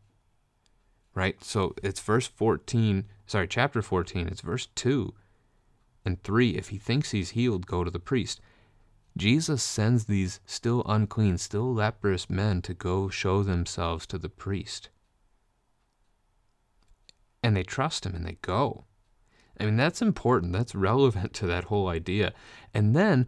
right? 1.16 1.44
So 1.44 1.74
it's 1.84 2.00
verse 2.00 2.28
14, 2.28 3.06
sorry, 3.26 3.48
chapter 3.48 3.82
14, 3.82 4.28
it's 4.28 4.42
verse 4.42 4.68
2 4.76 5.14
and 6.06 6.22
3. 6.24 6.52
If 6.52 6.70
he 6.70 6.78
thinks 6.78 7.12
he's 7.12 7.32
healed, 7.32 7.66
go 7.66 7.84
to 7.84 7.92
the 7.92 8.00
priest. 8.00 8.42
Jesus 9.16 9.62
sends 9.62 10.06
these 10.06 10.40
still 10.46 10.84
unclean, 10.88 11.38
still 11.38 11.74
leprous 11.74 12.30
men 12.30 12.62
to 12.64 12.74
go 12.74 13.10
show 13.10 13.44
themselves 13.44 14.08
to 14.08 14.18
the 14.18 14.30
priest. 14.30 14.90
And 17.44 17.56
they 17.56 17.64
trust 17.64 18.06
him 18.06 18.16
and 18.16 18.26
they 18.26 18.38
go. 18.42 18.86
I 19.60 19.66
mean, 19.66 19.78
that's 19.78 20.02
important. 20.02 20.54
That's 20.54 20.74
relevant 20.74 21.34
to 21.34 21.48
that 21.48 21.66
whole 21.66 21.88
idea. 21.88 22.34
And 22.74 22.96
then, 22.96 23.28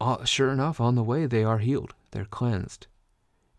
uh, 0.00 0.24
sure 0.24 0.50
enough, 0.50 0.80
on 0.80 0.96
the 0.96 1.04
way, 1.04 1.26
they 1.26 1.44
are 1.44 1.58
healed. 1.58 1.94
They're 2.10 2.24
cleansed 2.24 2.88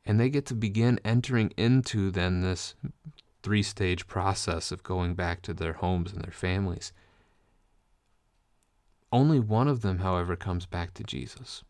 and 0.05 0.19
they 0.19 0.29
get 0.29 0.45
to 0.47 0.55
begin 0.55 0.99
entering 1.03 1.53
into 1.57 2.11
then 2.11 2.41
this 2.41 2.75
three 3.43 3.61
stage 3.61 4.07
process 4.07 4.71
of 4.71 4.83
going 4.83 5.13
back 5.13 5.41
to 5.43 5.53
their 5.53 5.73
homes 5.73 6.13
and 6.13 6.23
their 6.23 6.31
families. 6.31 6.93
Only 9.11 9.39
one 9.39 9.67
of 9.67 9.81
them, 9.81 9.99
however, 9.99 10.35
comes 10.35 10.65
back 10.65 10.93
to 10.95 11.03
Jesus. 11.03 11.63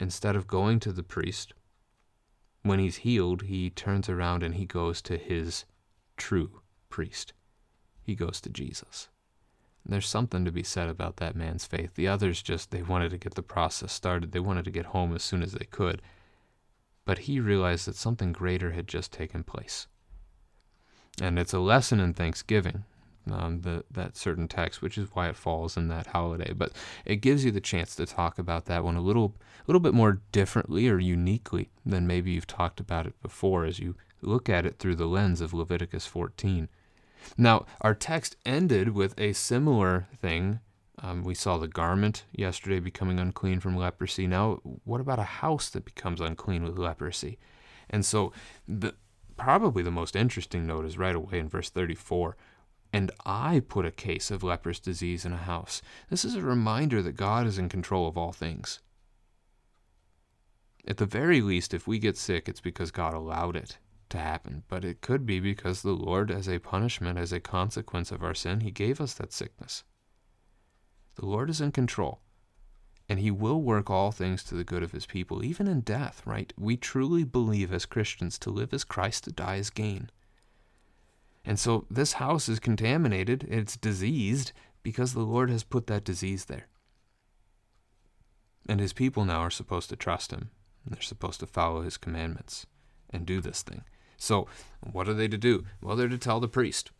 Instead 0.00 0.36
of 0.36 0.46
going 0.46 0.80
to 0.80 0.92
the 0.92 1.02
priest, 1.02 1.52
when 2.62 2.78
he's 2.78 2.96
healed, 2.96 3.42
he 3.42 3.68
turns 3.68 4.08
around 4.08 4.42
and 4.42 4.54
he 4.54 4.64
goes 4.64 5.02
to 5.02 5.18
his 5.18 5.64
true 6.16 6.60
priest. 6.88 7.32
He 8.02 8.14
goes 8.14 8.40
to 8.40 8.48
Jesus. 8.48 9.08
And 9.84 9.92
there's 9.92 10.08
something 10.08 10.44
to 10.44 10.50
be 10.50 10.62
said 10.62 10.88
about 10.88 11.16
that 11.16 11.36
man's 11.36 11.66
faith. 11.66 11.94
The 11.94 12.08
others 12.08 12.42
just, 12.42 12.70
they 12.70 12.82
wanted 12.82 13.10
to 13.10 13.18
get 13.18 13.34
the 13.34 13.42
process 13.42 13.92
started. 13.92 14.32
They 14.32 14.40
wanted 14.40 14.64
to 14.64 14.70
get 14.70 14.86
home 14.86 15.14
as 15.14 15.22
soon 15.22 15.42
as 15.42 15.52
they 15.52 15.66
could 15.66 16.00
but 17.06 17.20
he 17.20 17.40
realized 17.40 17.86
that 17.86 17.96
something 17.96 18.32
greater 18.32 18.72
had 18.72 18.86
just 18.86 19.12
taken 19.12 19.44
place. 19.44 19.86
And 21.20 21.38
it's 21.38 21.52
a 21.52 21.58
lesson 21.58 22.00
in 22.00 22.12
Thanksgiving, 22.12 22.84
um, 23.30 23.62
the, 23.62 23.84
that 23.90 24.16
certain 24.16 24.48
text, 24.48 24.82
which 24.82 24.98
is 24.98 25.08
why 25.12 25.28
it 25.28 25.36
falls 25.36 25.76
in 25.76 25.88
that 25.88 26.08
holiday. 26.08 26.52
But 26.52 26.72
it 27.04 27.16
gives 27.16 27.44
you 27.44 27.50
the 27.50 27.60
chance 27.60 27.96
to 27.96 28.06
talk 28.06 28.38
about 28.38 28.66
that 28.66 28.84
one 28.84 28.96
a 28.96 29.00
little, 29.00 29.34
a 29.60 29.64
little 29.66 29.80
bit 29.80 29.94
more 29.94 30.20
differently 30.32 30.88
or 30.88 30.98
uniquely 30.98 31.70
than 31.84 32.06
maybe 32.06 32.32
you've 32.32 32.46
talked 32.46 32.80
about 32.80 33.06
it 33.06 33.20
before 33.22 33.64
as 33.64 33.78
you 33.78 33.96
look 34.20 34.48
at 34.48 34.66
it 34.66 34.78
through 34.78 34.96
the 34.96 35.06
lens 35.06 35.40
of 35.40 35.54
Leviticus 35.54 36.06
14. 36.06 36.68
Now, 37.36 37.66
our 37.80 37.94
text 37.94 38.36
ended 38.44 38.90
with 38.90 39.18
a 39.18 39.32
similar 39.32 40.06
thing 40.20 40.60
um, 41.02 41.24
we 41.24 41.34
saw 41.34 41.58
the 41.58 41.68
garment 41.68 42.24
yesterday 42.32 42.80
becoming 42.80 43.20
unclean 43.20 43.60
from 43.60 43.76
leprosy. 43.76 44.26
Now, 44.26 44.60
what 44.84 45.00
about 45.00 45.18
a 45.18 45.24
house 45.24 45.68
that 45.70 45.84
becomes 45.84 46.20
unclean 46.20 46.64
with 46.64 46.78
leprosy? 46.78 47.38
And 47.90 48.04
so, 48.04 48.32
the 48.66 48.94
probably 49.36 49.82
the 49.82 49.90
most 49.90 50.16
interesting 50.16 50.66
note 50.66 50.84
is 50.84 50.98
right 50.98 51.14
away 51.14 51.38
in 51.38 51.48
verse 51.48 51.70
34. 51.70 52.36
And 52.92 53.10
I 53.24 53.60
put 53.60 53.84
a 53.84 53.90
case 53.90 54.30
of 54.30 54.42
leprous 54.42 54.80
disease 54.80 55.24
in 55.24 55.32
a 55.32 55.38
house. 55.38 55.82
This 56.08 56.24
is 56.24 56.34
a 56.34 56.40
reminder 56.40 57.02
that 57.02 57.16
God 57.16 57.46
is 57.46 57.58
in 57.58 57.68
control 57.68 58.08
of 58.08 58.16
all 58.16 58.32
things. 58.32 58.80
At 60.86 60.98
the 60.98 61.06
very 61.06 61.40
least, 61.40 61.74
if 61.74 61.86
we 61.86 61.98
get 61.98 62.16
sick, 62.16 62.48
it's 62.48 62.60
because 62.60 62.90
God 62.90 63.12
allowed 63.12 63.56
it 63.56 63.78
to 64.10 64.18
happen. 64.18 64.62
But 64.68 64.84
it 64.84 65.00
could 65.00 65.26
be 65.26 65.40
because 65.40 65.82
the 65.82 65.92
Lord, 65.92 66.30
as 66.30 66.48
a 66.48 66.60
punishment, 66.60 67.18
as 67.18 67.32
a 67.32 67.40
consequence 67.40 68.12
of 68.12 68.22
our 68.22 68.34
sin, 68.34 68.60
He 68.60 68.70
gave 68.70 69.00
us 69.00 69.14
that 69.14 69.32
sickness. 69.32 69.82
The 71.16 71.26
Lord 71.26 71.50
is 71.50 71.60
in 71.60 71.72
control, 71.72 72.20
and 73.08 73.18
He 73.18 73.30
will 73.30 73.62
work 73.62 73.90
all 73.90 74.10
things 74.10 74.42
to 74.44 74.54
the 74.54 74.64
good 74.64 74.82
of 74.82 74.92
His 74.92 75.06
people, 75.06 75.44
even 75.44 75.66
in 75.66 75.80
death, 75.80 76.22
right? 76.24 76.52
We 76.58 76.76
truly 76.76 77.24
believe 77.24 77.72
as 77.72 77.86
Christians 77.86 78.38
to 78.40 78.50
live 78.50 78.72
as 78.72 78.84
Christ, 78.84 79.24
to 79.24 79.32
die 79.32 79.56
as 79.56 79.70
gain. 79.70 80.10
And 81.44 81.58
so 81.58 81.86
this 81.90 82.14
house 82.14 82.48
is 82.48 82.58
contaminated, 82.58 83.46
it's 83.48 83.76
diseased, 83.76 84.52
because 84.82 85.12
the 85.12 85.20
Lord 85.20 85.50
has 85.50 85.62
put 85.62 85.86
that 85.86 86.04
disease 86.04 86.46
there. 86.46 86.66
And 88.68 88.80
His 88.80 88.92
people 88.92 89.24
now 89.24 89.40
are 89.40 89.50
supposed 89.50 89.88
to 89.90 89.96
trust 89.96 90.32
Him, 90.32 90.50
they're 90.84 91.00
supposed 91.00 91.40
to 91.40 91.46
follow 91.46 91.82
His 91.82 91.96
commandments 91.96 92.66
and 93.10 93.24
do 93.24 93.40
this 93.40 93.62
thing. 93.62 93.84
So, 94.16 94.48
what 94.80 95.08
are 95.08 95.14
they 95.14 95.28
to 95.28 95.38
do? 95.38 95.66
Well, 95.82 95.94
they're 95.94 96.08
to 96.08 96.18
tell 96.18 96.40
the 96.40 96.48
priest 96.48 96.90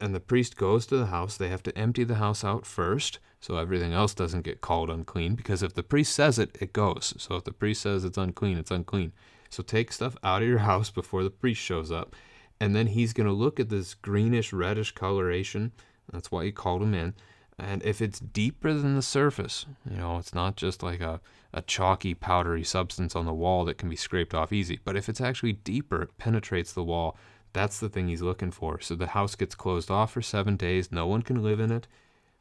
and 0.00 0.14
the 0.14 0.20
priest 0.20 0.56
goes 0.56 0.86
to 0.86 0.96
the 0.96 1.06
house. 1.06 1.36
They 1.36 1.48
have 1.48 1.62
to 1.64 1.78
empty 1.78 2.04
the 2.04 2.14
house 2.16 2.42
out 2.42 2.64
first 2.64 3.18
so 3.40 3.56
everything 3.56 3.92
else 3.92 4.14
doesn't 4.14 4.42
get 4.42 4.60
called 4.60 4.90
unclean 4.90 5.34
because 5.34 5.62
if 5.62 5.74
the 5.74 5.82
priest 5.82 6.14
says 6.14 6.38
it, 6.38 6.56
it 6.60 6.72
goes. 6.72 7.14
So 7.18 7.36
if 7.36 7.44
the 7.44 7.52
priest 7.52 7.82
says 7.82 8.04
it's 8.04 8.18
unclean, 8.18 8.58
it's 8.58 8.70
unclean. 8.70 9.12
So 9.48 9.62
take 9.62 9.92
stuff 9.92 10.16
out 10.22 10.42
of 10.42 10.48
your 10.48 10.58
house 10.58 10.90
before 10.90 11.22
the 11.22 11.30
priest 11.30 11.60
shows 11.60 11.90
up. 11.90 12.14
And 12.60 12.76
then 12.76 12.88
he's 12.88 13.12
going 13.12 13.26
to 13.26 13.32
look 13.32 13.58
at 13.58 13.70
this 13.70 13.94
greenish, 13.94 14.52
reddish 14.52 14.92
coloration. 14.92 15.72
That's 16.12 16.30
why 16.30 16.44
he 16.44 16.52
called 16.52 16.82
him 16.82 16.94
in. 16.94 17.14
And 17.58 17.82
if 17.82 18.00
it's 18.00 18.20
deeper 18.20 18.72
than 18.72 18.94
the 18.94 19.02
surface, 19.02 19.66
you 19.90 19.96
know, 19.96 20.18
it's 20.18 20.34
not 20.34 20.56
just 20.56 20.82
like 20.82 21.00
a, 21.00 21.20
a 21.52 21.62
chalky, 21.62 22.14
powdery 22.14 22.64
substance 22.64 23.16
on 23.16 23.26
the 23.26 23.34
wall 23.34 23.64
that 23.64 23.78
can 23.78 23.88
be 23.88 23.96
scraped 23.96 24.34
off 24.34 24.52
easy. 24.52 24.78
But 24.84 24.96
if 24.96 25.08
it's 25.08 25.20
actually 25.20 25.54
deeper, 25.54 26.02
it 26.02 26.18
penetrates 26.18 26.72
the 26.72 26.84
wall 26.84 27.16
that's 27.52 27.80
the 27.80 27.88
thing 27.88 28.08
he's 28.08 28.22
looking 28.22 28.50
for. 28.50 28.80
So 28.80 28.94
the 28.94 29.08
house 29.08 29.34
gets 29.34 29.54
closed 29.54 29.90
off 29.90 30.12
for 30.12 30.22
seven 30.22 30.56
days. 30.56 30.92
No 30.92 31.06
one 31.06 31.22
can 31.22 31.42
live 31.42 31.60
in 31.60 31.72
it. 31.72 31.86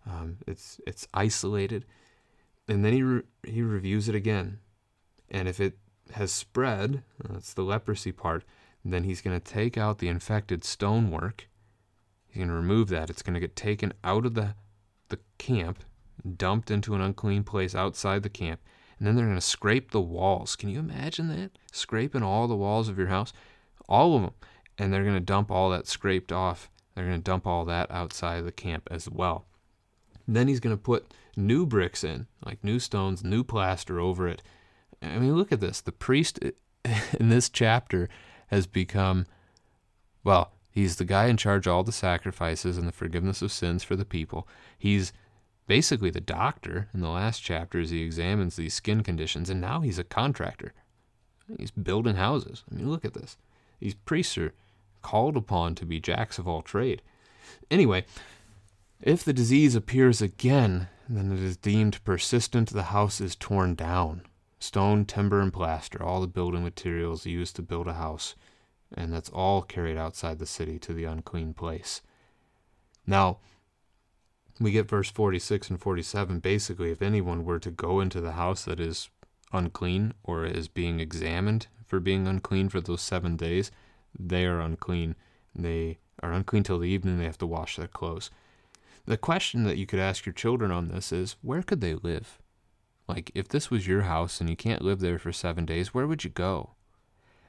Um, 0.05 0.37
it's 0.47 0.79
it's 0.87 1.07
isolated, 1.13 1.85
and 2.67 2.83
then 2.83 2.93
he 2.93 3.03
re- 3.03 3.23
he 3.43 3.61
reviews 3.61 4.09
it 4.09 4.15
again, 4.15 4.59
and 5.29 5.47
if 5.47 5.59
it 5.59 5.77
has 6.13 6.31
spread, 6.31 7.03
that's 7.23 7.53
the 7.53 7.63
leprosy 7.63 8.11
part. 8.11 8.43
Then 8.83 9.03
he's 9.03 9.21
going 9.21 9.39
to 9.39 9.43
take 9.43 9.77
out 9.77 9.99
the 9.99 10.07
infected 10.07 10.63
stonework. 10.63 11.47
He's 12.27 12.37
going 12.37 12.47
to 12.47 12.55
remove 12.55 12.87
that. 12.89 13.09
It's 13.09 13.21
going 13.21 13.33
to 13.33 13.39
get 13.39 13.55
taken 13.55 13.93
out 14.03 14.25
of 14.25 14.33
the 14.33 14.55
the 15.09 15.19
camp, 15.37 15.83
dumped 16.37 16.71
into 16.71 16.95
an 16.95 17.01
unclean 17.01 17.43
place 17.43 17.75
outside 17.75 18.23
the 18.23 18.29
camp, 18.29 18.61
and 18.97 19.07
then 19.07 19.15
they're 19.15 19.25
going 19.25 19.35
to 19.35 19.41
scrape 19.41 19.91
the 19.91 20.01
walls. 20.01 20.55
Can 20.55 20.69
you 20.69 20.79
imagine 20.79 21.27
that? 21.27 21.51
Scraping 21.71 22.23
all 22.23 22.47
the 22.47 22.55
walls 22.55 22.87
of 22.87 22.97
your 22.97 23.07
house, 23.07 23.33
all 23.87 24.15
of 24.15 24.21
them 24.21 24.33
and 24.79 24.93
they're 24.93 25.03
going 25.03 25.15
to 25.15 25.19
dump 25.19 25.51
all 25.51 25.69
that 25.69 25.87
scraped 25.87 26.31
off. 26.31 26.71
They're 26.95 27.05
going 27.05 27.17
to 27.17 27.23
dump 27.23 27.45
all 27.45 27.65
that 27.65 27.91
outside 27.91 28.39
of 28.39 28.45
the 28.45 28.51
camp 28.51 28.87
as 28.89 29.09
well. 29.09 29.45
Then 30.35 30.47
he's 30.47 30.59
going 30.59 30.75
to 30.75 30.81
put 30.81 31.13
new 31.35 31.65
bricks 31.65 32.03
in, 32.03 32.27
like 32.45 32.63
new 32.63 32.79
stones, 32.79 33.23
new 33.23 33.43
plaster 33.43 33.99
over 33.99 34.27
it. 34.27 34.41
I 35.01 35.17
mean, 35.17 35.35
look 35.35 35.51
at 35.51 35.59
this. 35.59 35.81
The 35.81 35.91
priest 35.91 36.39
in 37.19 37.29
this 37.29 37.49
chapter 37.49 38.09
has 38.47 38.67
become, 38.67 39.25
well, 40.23 40.51
he's 40.71 40.97
the 40.97 41.05
guy 41.05 41.27
in 41.27 41.37
charge 41.37 41.67
of 41.67 41.73
all 41.73 41.83
the 41.83 41.91
sacrifices 41.91 42.77
and 42.77 42.87
the 42.87 42.93
forgiveness 42.93 43.41
of 43.41 43.51
sins 43.51 43.83
for 43.83 43.95
the 43.95 44.05
people. 44.05 44.47
He's 44.77 45.13
basically 45.67 46.09
the 46.09 46.19
doctor 46.19 46.89
in 46.93 46.99
the 46.99 47.09
last 47.09 47.41
chapter 47.41 47.79
as 47.79 47.91
he 47.91 48.01
examines 48.01 48.55
these 48.55 48.73
skin 48.73 49.03
conditions, 49.03 49.49
and 49.49 49.61
now 49.61 49.81
he's 49.81 49.99
a 49.99 50.03
contractor. 50.03 50.73
He's 51.57 51.71
building 51.71 52.15
houses. 52.15 52.63
I 52.71 52.75
mean, 52.75 52.89
look 52.89 53.05
at 53.05 53.13
this. 53.13 53.37
These 53.79 53.93
priests 53.93 54.37
are 54.37 54.53
called 55.01 55.37
upon 55.37 55.75
to 55.75 55.85
be 55.85 55.99
jacks 55.99 56.37
of 56.37 56.47
all 56.47 56.61
trade. 56.61 57.01
Anyway, 57.71 58.05
if 59.01 59.23
the 59.23 59.33
disease 59.33 59.75
appears 59.75 60.21
again, 60.21 60.87
then 61.07 61.31
it 61.31 61.39
is 61.39 61.57
deemed 61.57 62.03
persistent, 62.03 62.69
the 62.69 62.83
house 62.83 63.19
is 63.19 63.35
torn 63.35 63.75
down. 63.75 64.23
Stone, 64.59 65.05
timber, 65.05 65.39
and 65.39 65.53
plaster, 65.53 66.03
all 66.03 66.21
the 66.21 66.27
building 66.27 66.63
materials 66.63 67.25
used 67.25 67.55
to 67.55 67.61
build 67.61 67.87
a 67.87 67.93
house, 67.93 68.35
and 68.93 69.13
that's 69.13 69.29
all 69.29 69.61
carried 69.61 69.97
outside 69.97 70.37
the 70.37 70.45
city 70.45 70.77
to 70.79 70.93
the 70.93 71.05
unclean 71.05 71.53
place. 71.53 72.01
Now, 73.07 73.37
we 74.59 74.71
get 74.71 74.89
verse 74.89 75.09
46 75.09 75.69
and 75.69 75.81
47. 75.81 76.39
Basically, 76.39 76.91
if 76.91 77.01
anyone 77.01 77.45
were 77.45 77.59
to 77.59 77.71
go 77.71 78.01
into 78.01 78.19
the 78.19 78.33
house 78.33 78.65
that 78.65 78.79
is 78.79 79.09
unclean 79.53 80.13
or 80.23 80.45
is 80.45 80.67
being 80.67 80.99
examined 80.99 81.67
for 81.85 81.99
being 81.99 82.27
unclean 82.27 82.69
for 82.69 82.81
those 82.81 83.01
seven 83.01 83.37
days, 83.37 83.71
they 84.17 84.45
are 84.45 84.59
unclean. 84.59 85.15
They 85.55 85.99
are 86.21 86.33
unclean 86.33 86.63
till 86.63 86.79
the 86.79 86.89
evening. 86.89 87.17
They 87.17 87.25
have 87.25 87.37
to 87.39 87.47
wash 87.47 87.77
their 87.77 87.87
clothes. 87.87 88.29
The 89.09 89.17
question 89.17 89.63
that 89.63 89.79
you 89.79 89.87
could 89.87 89.99
ask 89.99 90.27
your 90.27 90.33
children 90.33 90.69
on 90.69 90.89
this 90.89 91.11
is 91.11 91.35
where 91.41 91.63
could 91.63 91.81
they 91.81 91.95
live? 91.95 92.37
Like, 93.07 93.31
if 93.33 93.47
this 93.47 93.71
was 93.71 93.87
your 93.87 94.03
house 94.03 94.39
and 94.39 94.47
you 94.47 94.55
can't 94.55 94.83
live 94.83 94.99
there 94.99 95.17
for 95.17 95.33
seven 95.33 95.65
days, 95.65 95.95
where 95.95 96.05
would 96.05 96.23
you 96.23 96.29
go? 96.29 96.75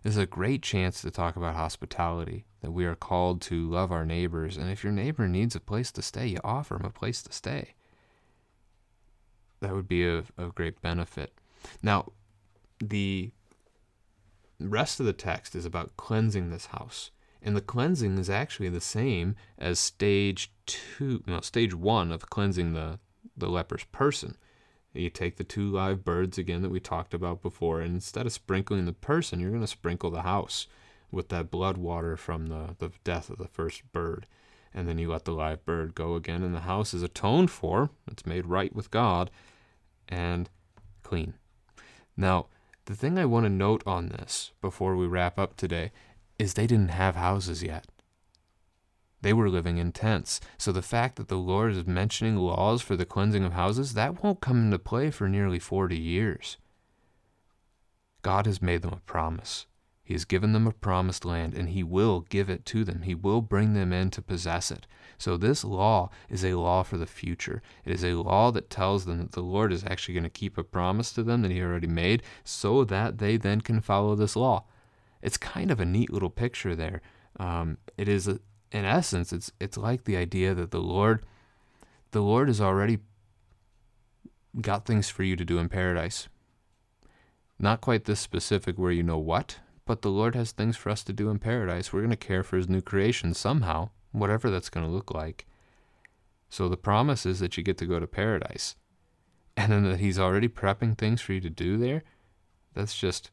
This 0.02 0.14
is 0.14 0.22
a 0.22 0.24
great 0.24 0.62
chance 0.62 1.02
to 1.02 1.10
talk 1.10 1.36
about 1.36 1.56
hospitality, 1.56 2.46
that 2.62 2.70
we 2.70 2.86
are 2.86 2.94
called 2.94 3.42
to 3.42 3.68
love 3.68 3.92
our 3.92 4.06
neighbors. 4.06 4.56
And 4.56 4.70
if 4.70 4.82
your 4.82 4.92
neighbor 4.94 5.28
needs 5.28 5.54
a 5.54 5.60
place 5.60 5.92
to 5.92 6.00
stay, 6.00 6.28
you 6.28 6.38
offer 6.42 6.76
him 6.76 6.86
a 6.86 6.90
place 6.90 7.22
to 7.24 7.32
stay. 7.32 7.74
That 9.60 9.74
would 9.74 9.86
be 9.86 10.08
a, 10.08 10.24
a 10.38 10.46
great 10.54 10.80
benefit. 10.80 11.34
Now, 11.82 12.12
the 12.82 13.32
rest 14.58 14.98
of 14.98 15.04
the 15.04 15.12
text 15.12 15.54
is 15.54 15.66
about 15.66 15.98
cleansing 15.98 16.48
this 16.48 16.66
house. 16.66 17.10
And 17.42 17.56
the 17.56 17.60
cleansing 17.62 18.18
is 18.18 18.28
actually 18.28 18.68
the 18.68 18.80
same 18.80 19.34
as 19.58 19.78
stage 19.78 20.52
two, 20.66 21.22
no, 21.26 21.40
stage 21.40 21.74
one 21.74 22.12
of 22.12 22.28
cleansing 22.28 22.74
the, 22.74 22.98
the 23.36 23.48
leper's 23.48 23.84
person. 23.84 24.36
You 24.92 25.08
take 25.08 25.36
the 25.36 25.44
two 25.44 25.70
live 25.70 26.04
birds 26.04 26.36
again 26.36 26.62
that 26.62 26.70
we 26.70 26.80
talked 26.80 27.14
about 27.14 27.42
before, 27.42 27.80
and 27.80 27.94
instead 27.94 28.26
of 28.26 28.32
sprinkling 28.32 28.86
the 28.86 28.92
person, 28.92 29.38
you're 29.38 29.50
going 29.50 29.62
to 29.62 29.66
sprinkle 29.66 30.10
the 30.10 30.22
house 30.22 30.66
with 31.12 31.28
that 31.28 31.50
blood 31.50 31.76
water 31.76 32.16
from 32.16 32.48
the, 32.48 32.74
the 32.78 32.90
death 33.04 33.30
of 33.30 33.38
the 33.38 33.48
first 33.48 33.90
bird. 33.92 34.26
And 34.74 34.88
then 34.88 34.98
you 34.98 35.10
let 35.10 35.24
the 35.24 35.32
live 35.32 35.64
bird 35.64 35.94
go 35.94 36.14
again, 36.14 36.42
and 36.42 36.54
the 36.54 36.60
house 36.60 36.92
is 36.92 37.02
atoned 37.02 37.50
for. 37.50 37.90
It's 38.10 38.26
made 38.26 38.46
right 38.46 38.74
with 38.74 38.90
God 38.90 39.30
and 40.08 40.50
clean. 41.02 41.34
Now, 42.16 42.46
the 42.86 42.96
thing 42.96 43.18
I 43.18 43.24
want 43.24 43.44
to 43.44 43.50
note 43.50 43.84
on 43.86 44.08
this 44.08 44.50
before 44.60 44.96
we 44.96 45.06
wrap 45.06 45.38
up 45.38 45.56
today 45.56 45.92
is 46.40 46.54
they 46.54 46.66
didn't 46.66 46.88
have 46.88 47.16
houses 47.16 47.62
yet. 47.62 47.86
They 49.22 49.32
were 49.32 49.50
living 49.50 49.76
in 49.76 49.92
tents. 49.92 50.40
So 50.56 50.72
the 50.72 50.80
fact 50.80 51.16
that 51.16 51.28
the 51.28 51.36
Lord 51.36 51.72
is 51.72 51.86
mentioning 51.86 52.36
laws 52.36 52.80
for 52.80 52.96
the 52.96 53.04
cleansing 53.04 53.44
of 53.44 53.52
houses, 53.52 53.92
that 53.92 54.22
won't 54.22 54.40
come 54.40 54.64
into 54.64 54.78
play 54.78 55.10
for 55.10 55.28
nearly 55.28 55.58
40 55.58 55.96
years. 55.98 56.56
God 58.22 58.46
has 58.46 58.62
made 58.62 58.82
them 58.82 58.92
a 58.92 59.00
promise. 59.00 59.66
He 60.02 60.14
has 60.14 60.24
given 60.24 60.52
them 60.52 60.66
a 60.66 60.72
promised 60.72 61.24
land, 61.24 61.54
and 61.54 61.68
He 61.68 61.84
will 61.84 62.22
give 62.22 62.50
it 62.50 62.64
to 62.66 62.82
them. 62.82 63.02
He 63.02 63.14
will 63.14 63.42
bring 63.42 63.74
them 63.74 63.92
in 63.92 64.10
to 64.10 64.22
possess 64.22 64.72
it. 64.72 64.86
So, 65.18 65.36
this 65.36 65.62
law 65.62 66.10
is 66.28 66.44
a 66.44 66.54
law 66.54 66.82
for 66.82 66.96
the 66.96 67.06
future. 67.06 67.62
It 67.84 67.92
is 67.92 68.02
a 68.02 68.14
law 68.14 68.50
that 68.50 68.70
tells 68.70 69.04
them 69.04 69.18
that 69.18 69.32
the 69.32 69.42
Lord 69.42 69.72
is 69.72 69.84
actually 69.84 70.14
going 70.14 70.24
to 70.24 70.30
keep 70.30 70.58
a 70.58 70.64
promise 70.64 71.12
to 71.12 71.22
them 71.22 71.42
that 71.42 71.52
He 71.52 71.62
already 71.62 71.86
made 71.86 72.24
so 72.42 72.82
that 72.84 73.18
they 73.18 73.36
then 73.36 73.60
can 73.60 73.80
follow 73.80 74.16
this 74.16 74.34
law. 74.34 74.64
It's 75.22 75.36
kind 75.36 75.70
of 75.70 75.80
a 75.80 75.84
neat 75.84 76.12
little 76.12 76.30
picture 76.30 76.74
there. 76.74 77.02
Um, 77.38 77.78
it 77.96 78.08
is, 78.08 78.26
a, 78.28 78.40
in 78.72 78.84
essence, 78.84 79.32
it's, 79.32 79.52
it's 79.60 79.76
like 79.76 80.04
the 80.04 80.16
idea 80.16 80.54
that 80.54 80.70
the 80.70 80.80
Lord, 80.80 81.24
the 82.10 82.22
Lord 82.22 82.48
has 82.48 82.60
already 82.60 82.98
got 84.60 84.86
things 84.86 85.08
for 85.08 85.22
you 85.22 85.36
to 85.36 85.44
do 85.44 85.58
in 85.58 85.68
paradise. 85.68 86.28
Not 87.58 87.80
quite 87.80 88.04
this 88.04 88.20
specific 88.20 88.78
where 88.78 88.90
you 88.90 89.02
know 89.02 89.18
what, 89.18 89.58
but 89.84 90.02
the 90.02 90.10
Lord 90.10 90.34
has 90.34 90.52
things 90.52 90.76
for 90.76 90.90
us 90.90 91.04
to 91.04 91.12
do 91.12 91.28
in 91.28 91.38
paradise. 91.38 91.92
We're 91.92 92.00
going 92.00 92.10
to 92.10 92.16
care 92.16 92.42
for 92.42 92.56
His 92.56 92.68
new 92.68 92.80
creation 92.80 93.34
somehow, 93.34 93.90
whatever 94.12 94.50
that's 94.50 94.70
going 94.70 94.86
to 94.86 94.92
look 94.92 95.12
like. 95.12 95.46
So 96.48 96.68
the 96.68 96.76
promise 96.76 97.26
is 97.26 97.38
that 97.40 97.56
you 97.56 97.62
get 97.62 97.78
to 97.78 97.86
go 97.86 98.00
to 98.00 98.06
paradise. 98.06 98.76
And 99.56 99.72
then 99.72 99.84
that 99.84 100.00
He's 100.00 100.18
already 100.18 100.48
prepping 100.48 100.96
things 100.96 101.20
for 101.20 101.32
you 101.32 101.40
to 101.40 101.50
do 101.50 101.76
there. 101.76 102.02
That's 102.74 102.96
just 102.96 103.30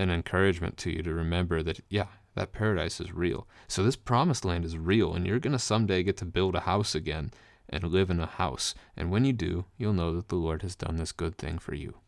an 0.00 0.10
encouragement 0.10 0.76
to 0.78 0.90
you 0.90 1.02
to 1.02 1.12
remember 1.12 1.62
that, 1.62 1.80
yeah, 1.88 2.06
that 2.34 2.52
paradise 2.52 3.00
is 3.00 3.12
real. 3.12 3.46
So 3.68 3.82
this 3.82 3.96
promised 3.96 4.44
land 4.44 4.64
is 4.64 4.78
real, 4.78 5.14
and 5.14 5.26
you're 5.26 5.38
going 5.38 5.52
to 5.52 5.58
someday 5.58 6.02
get 6.02 6.16
to 6.18 6.24
build 6.24 6.54
a 6.54 6.60
house 6.60 6.94
again 6.94 7.32
and 7.68 7.84
live 7.84 8.10
in 8.10 8.18
a 8.18 8.26
house. 8.26 8.74
And 8.96 9.10
when 9.10 9.24
you 9.24 9.32
do, 9.32 9.66
you'll 9.76 9.92
know 9.92 10.14
that 10.16 10.28
the 10.28 10.36
Lord 10.36 10.62
has 10.62 10.74
done 10.74 10.96
this 10.96 11.12
good 11.12 11.36
thing 11.38 11.58
for 11.58 11.74
you. 11.74 11.99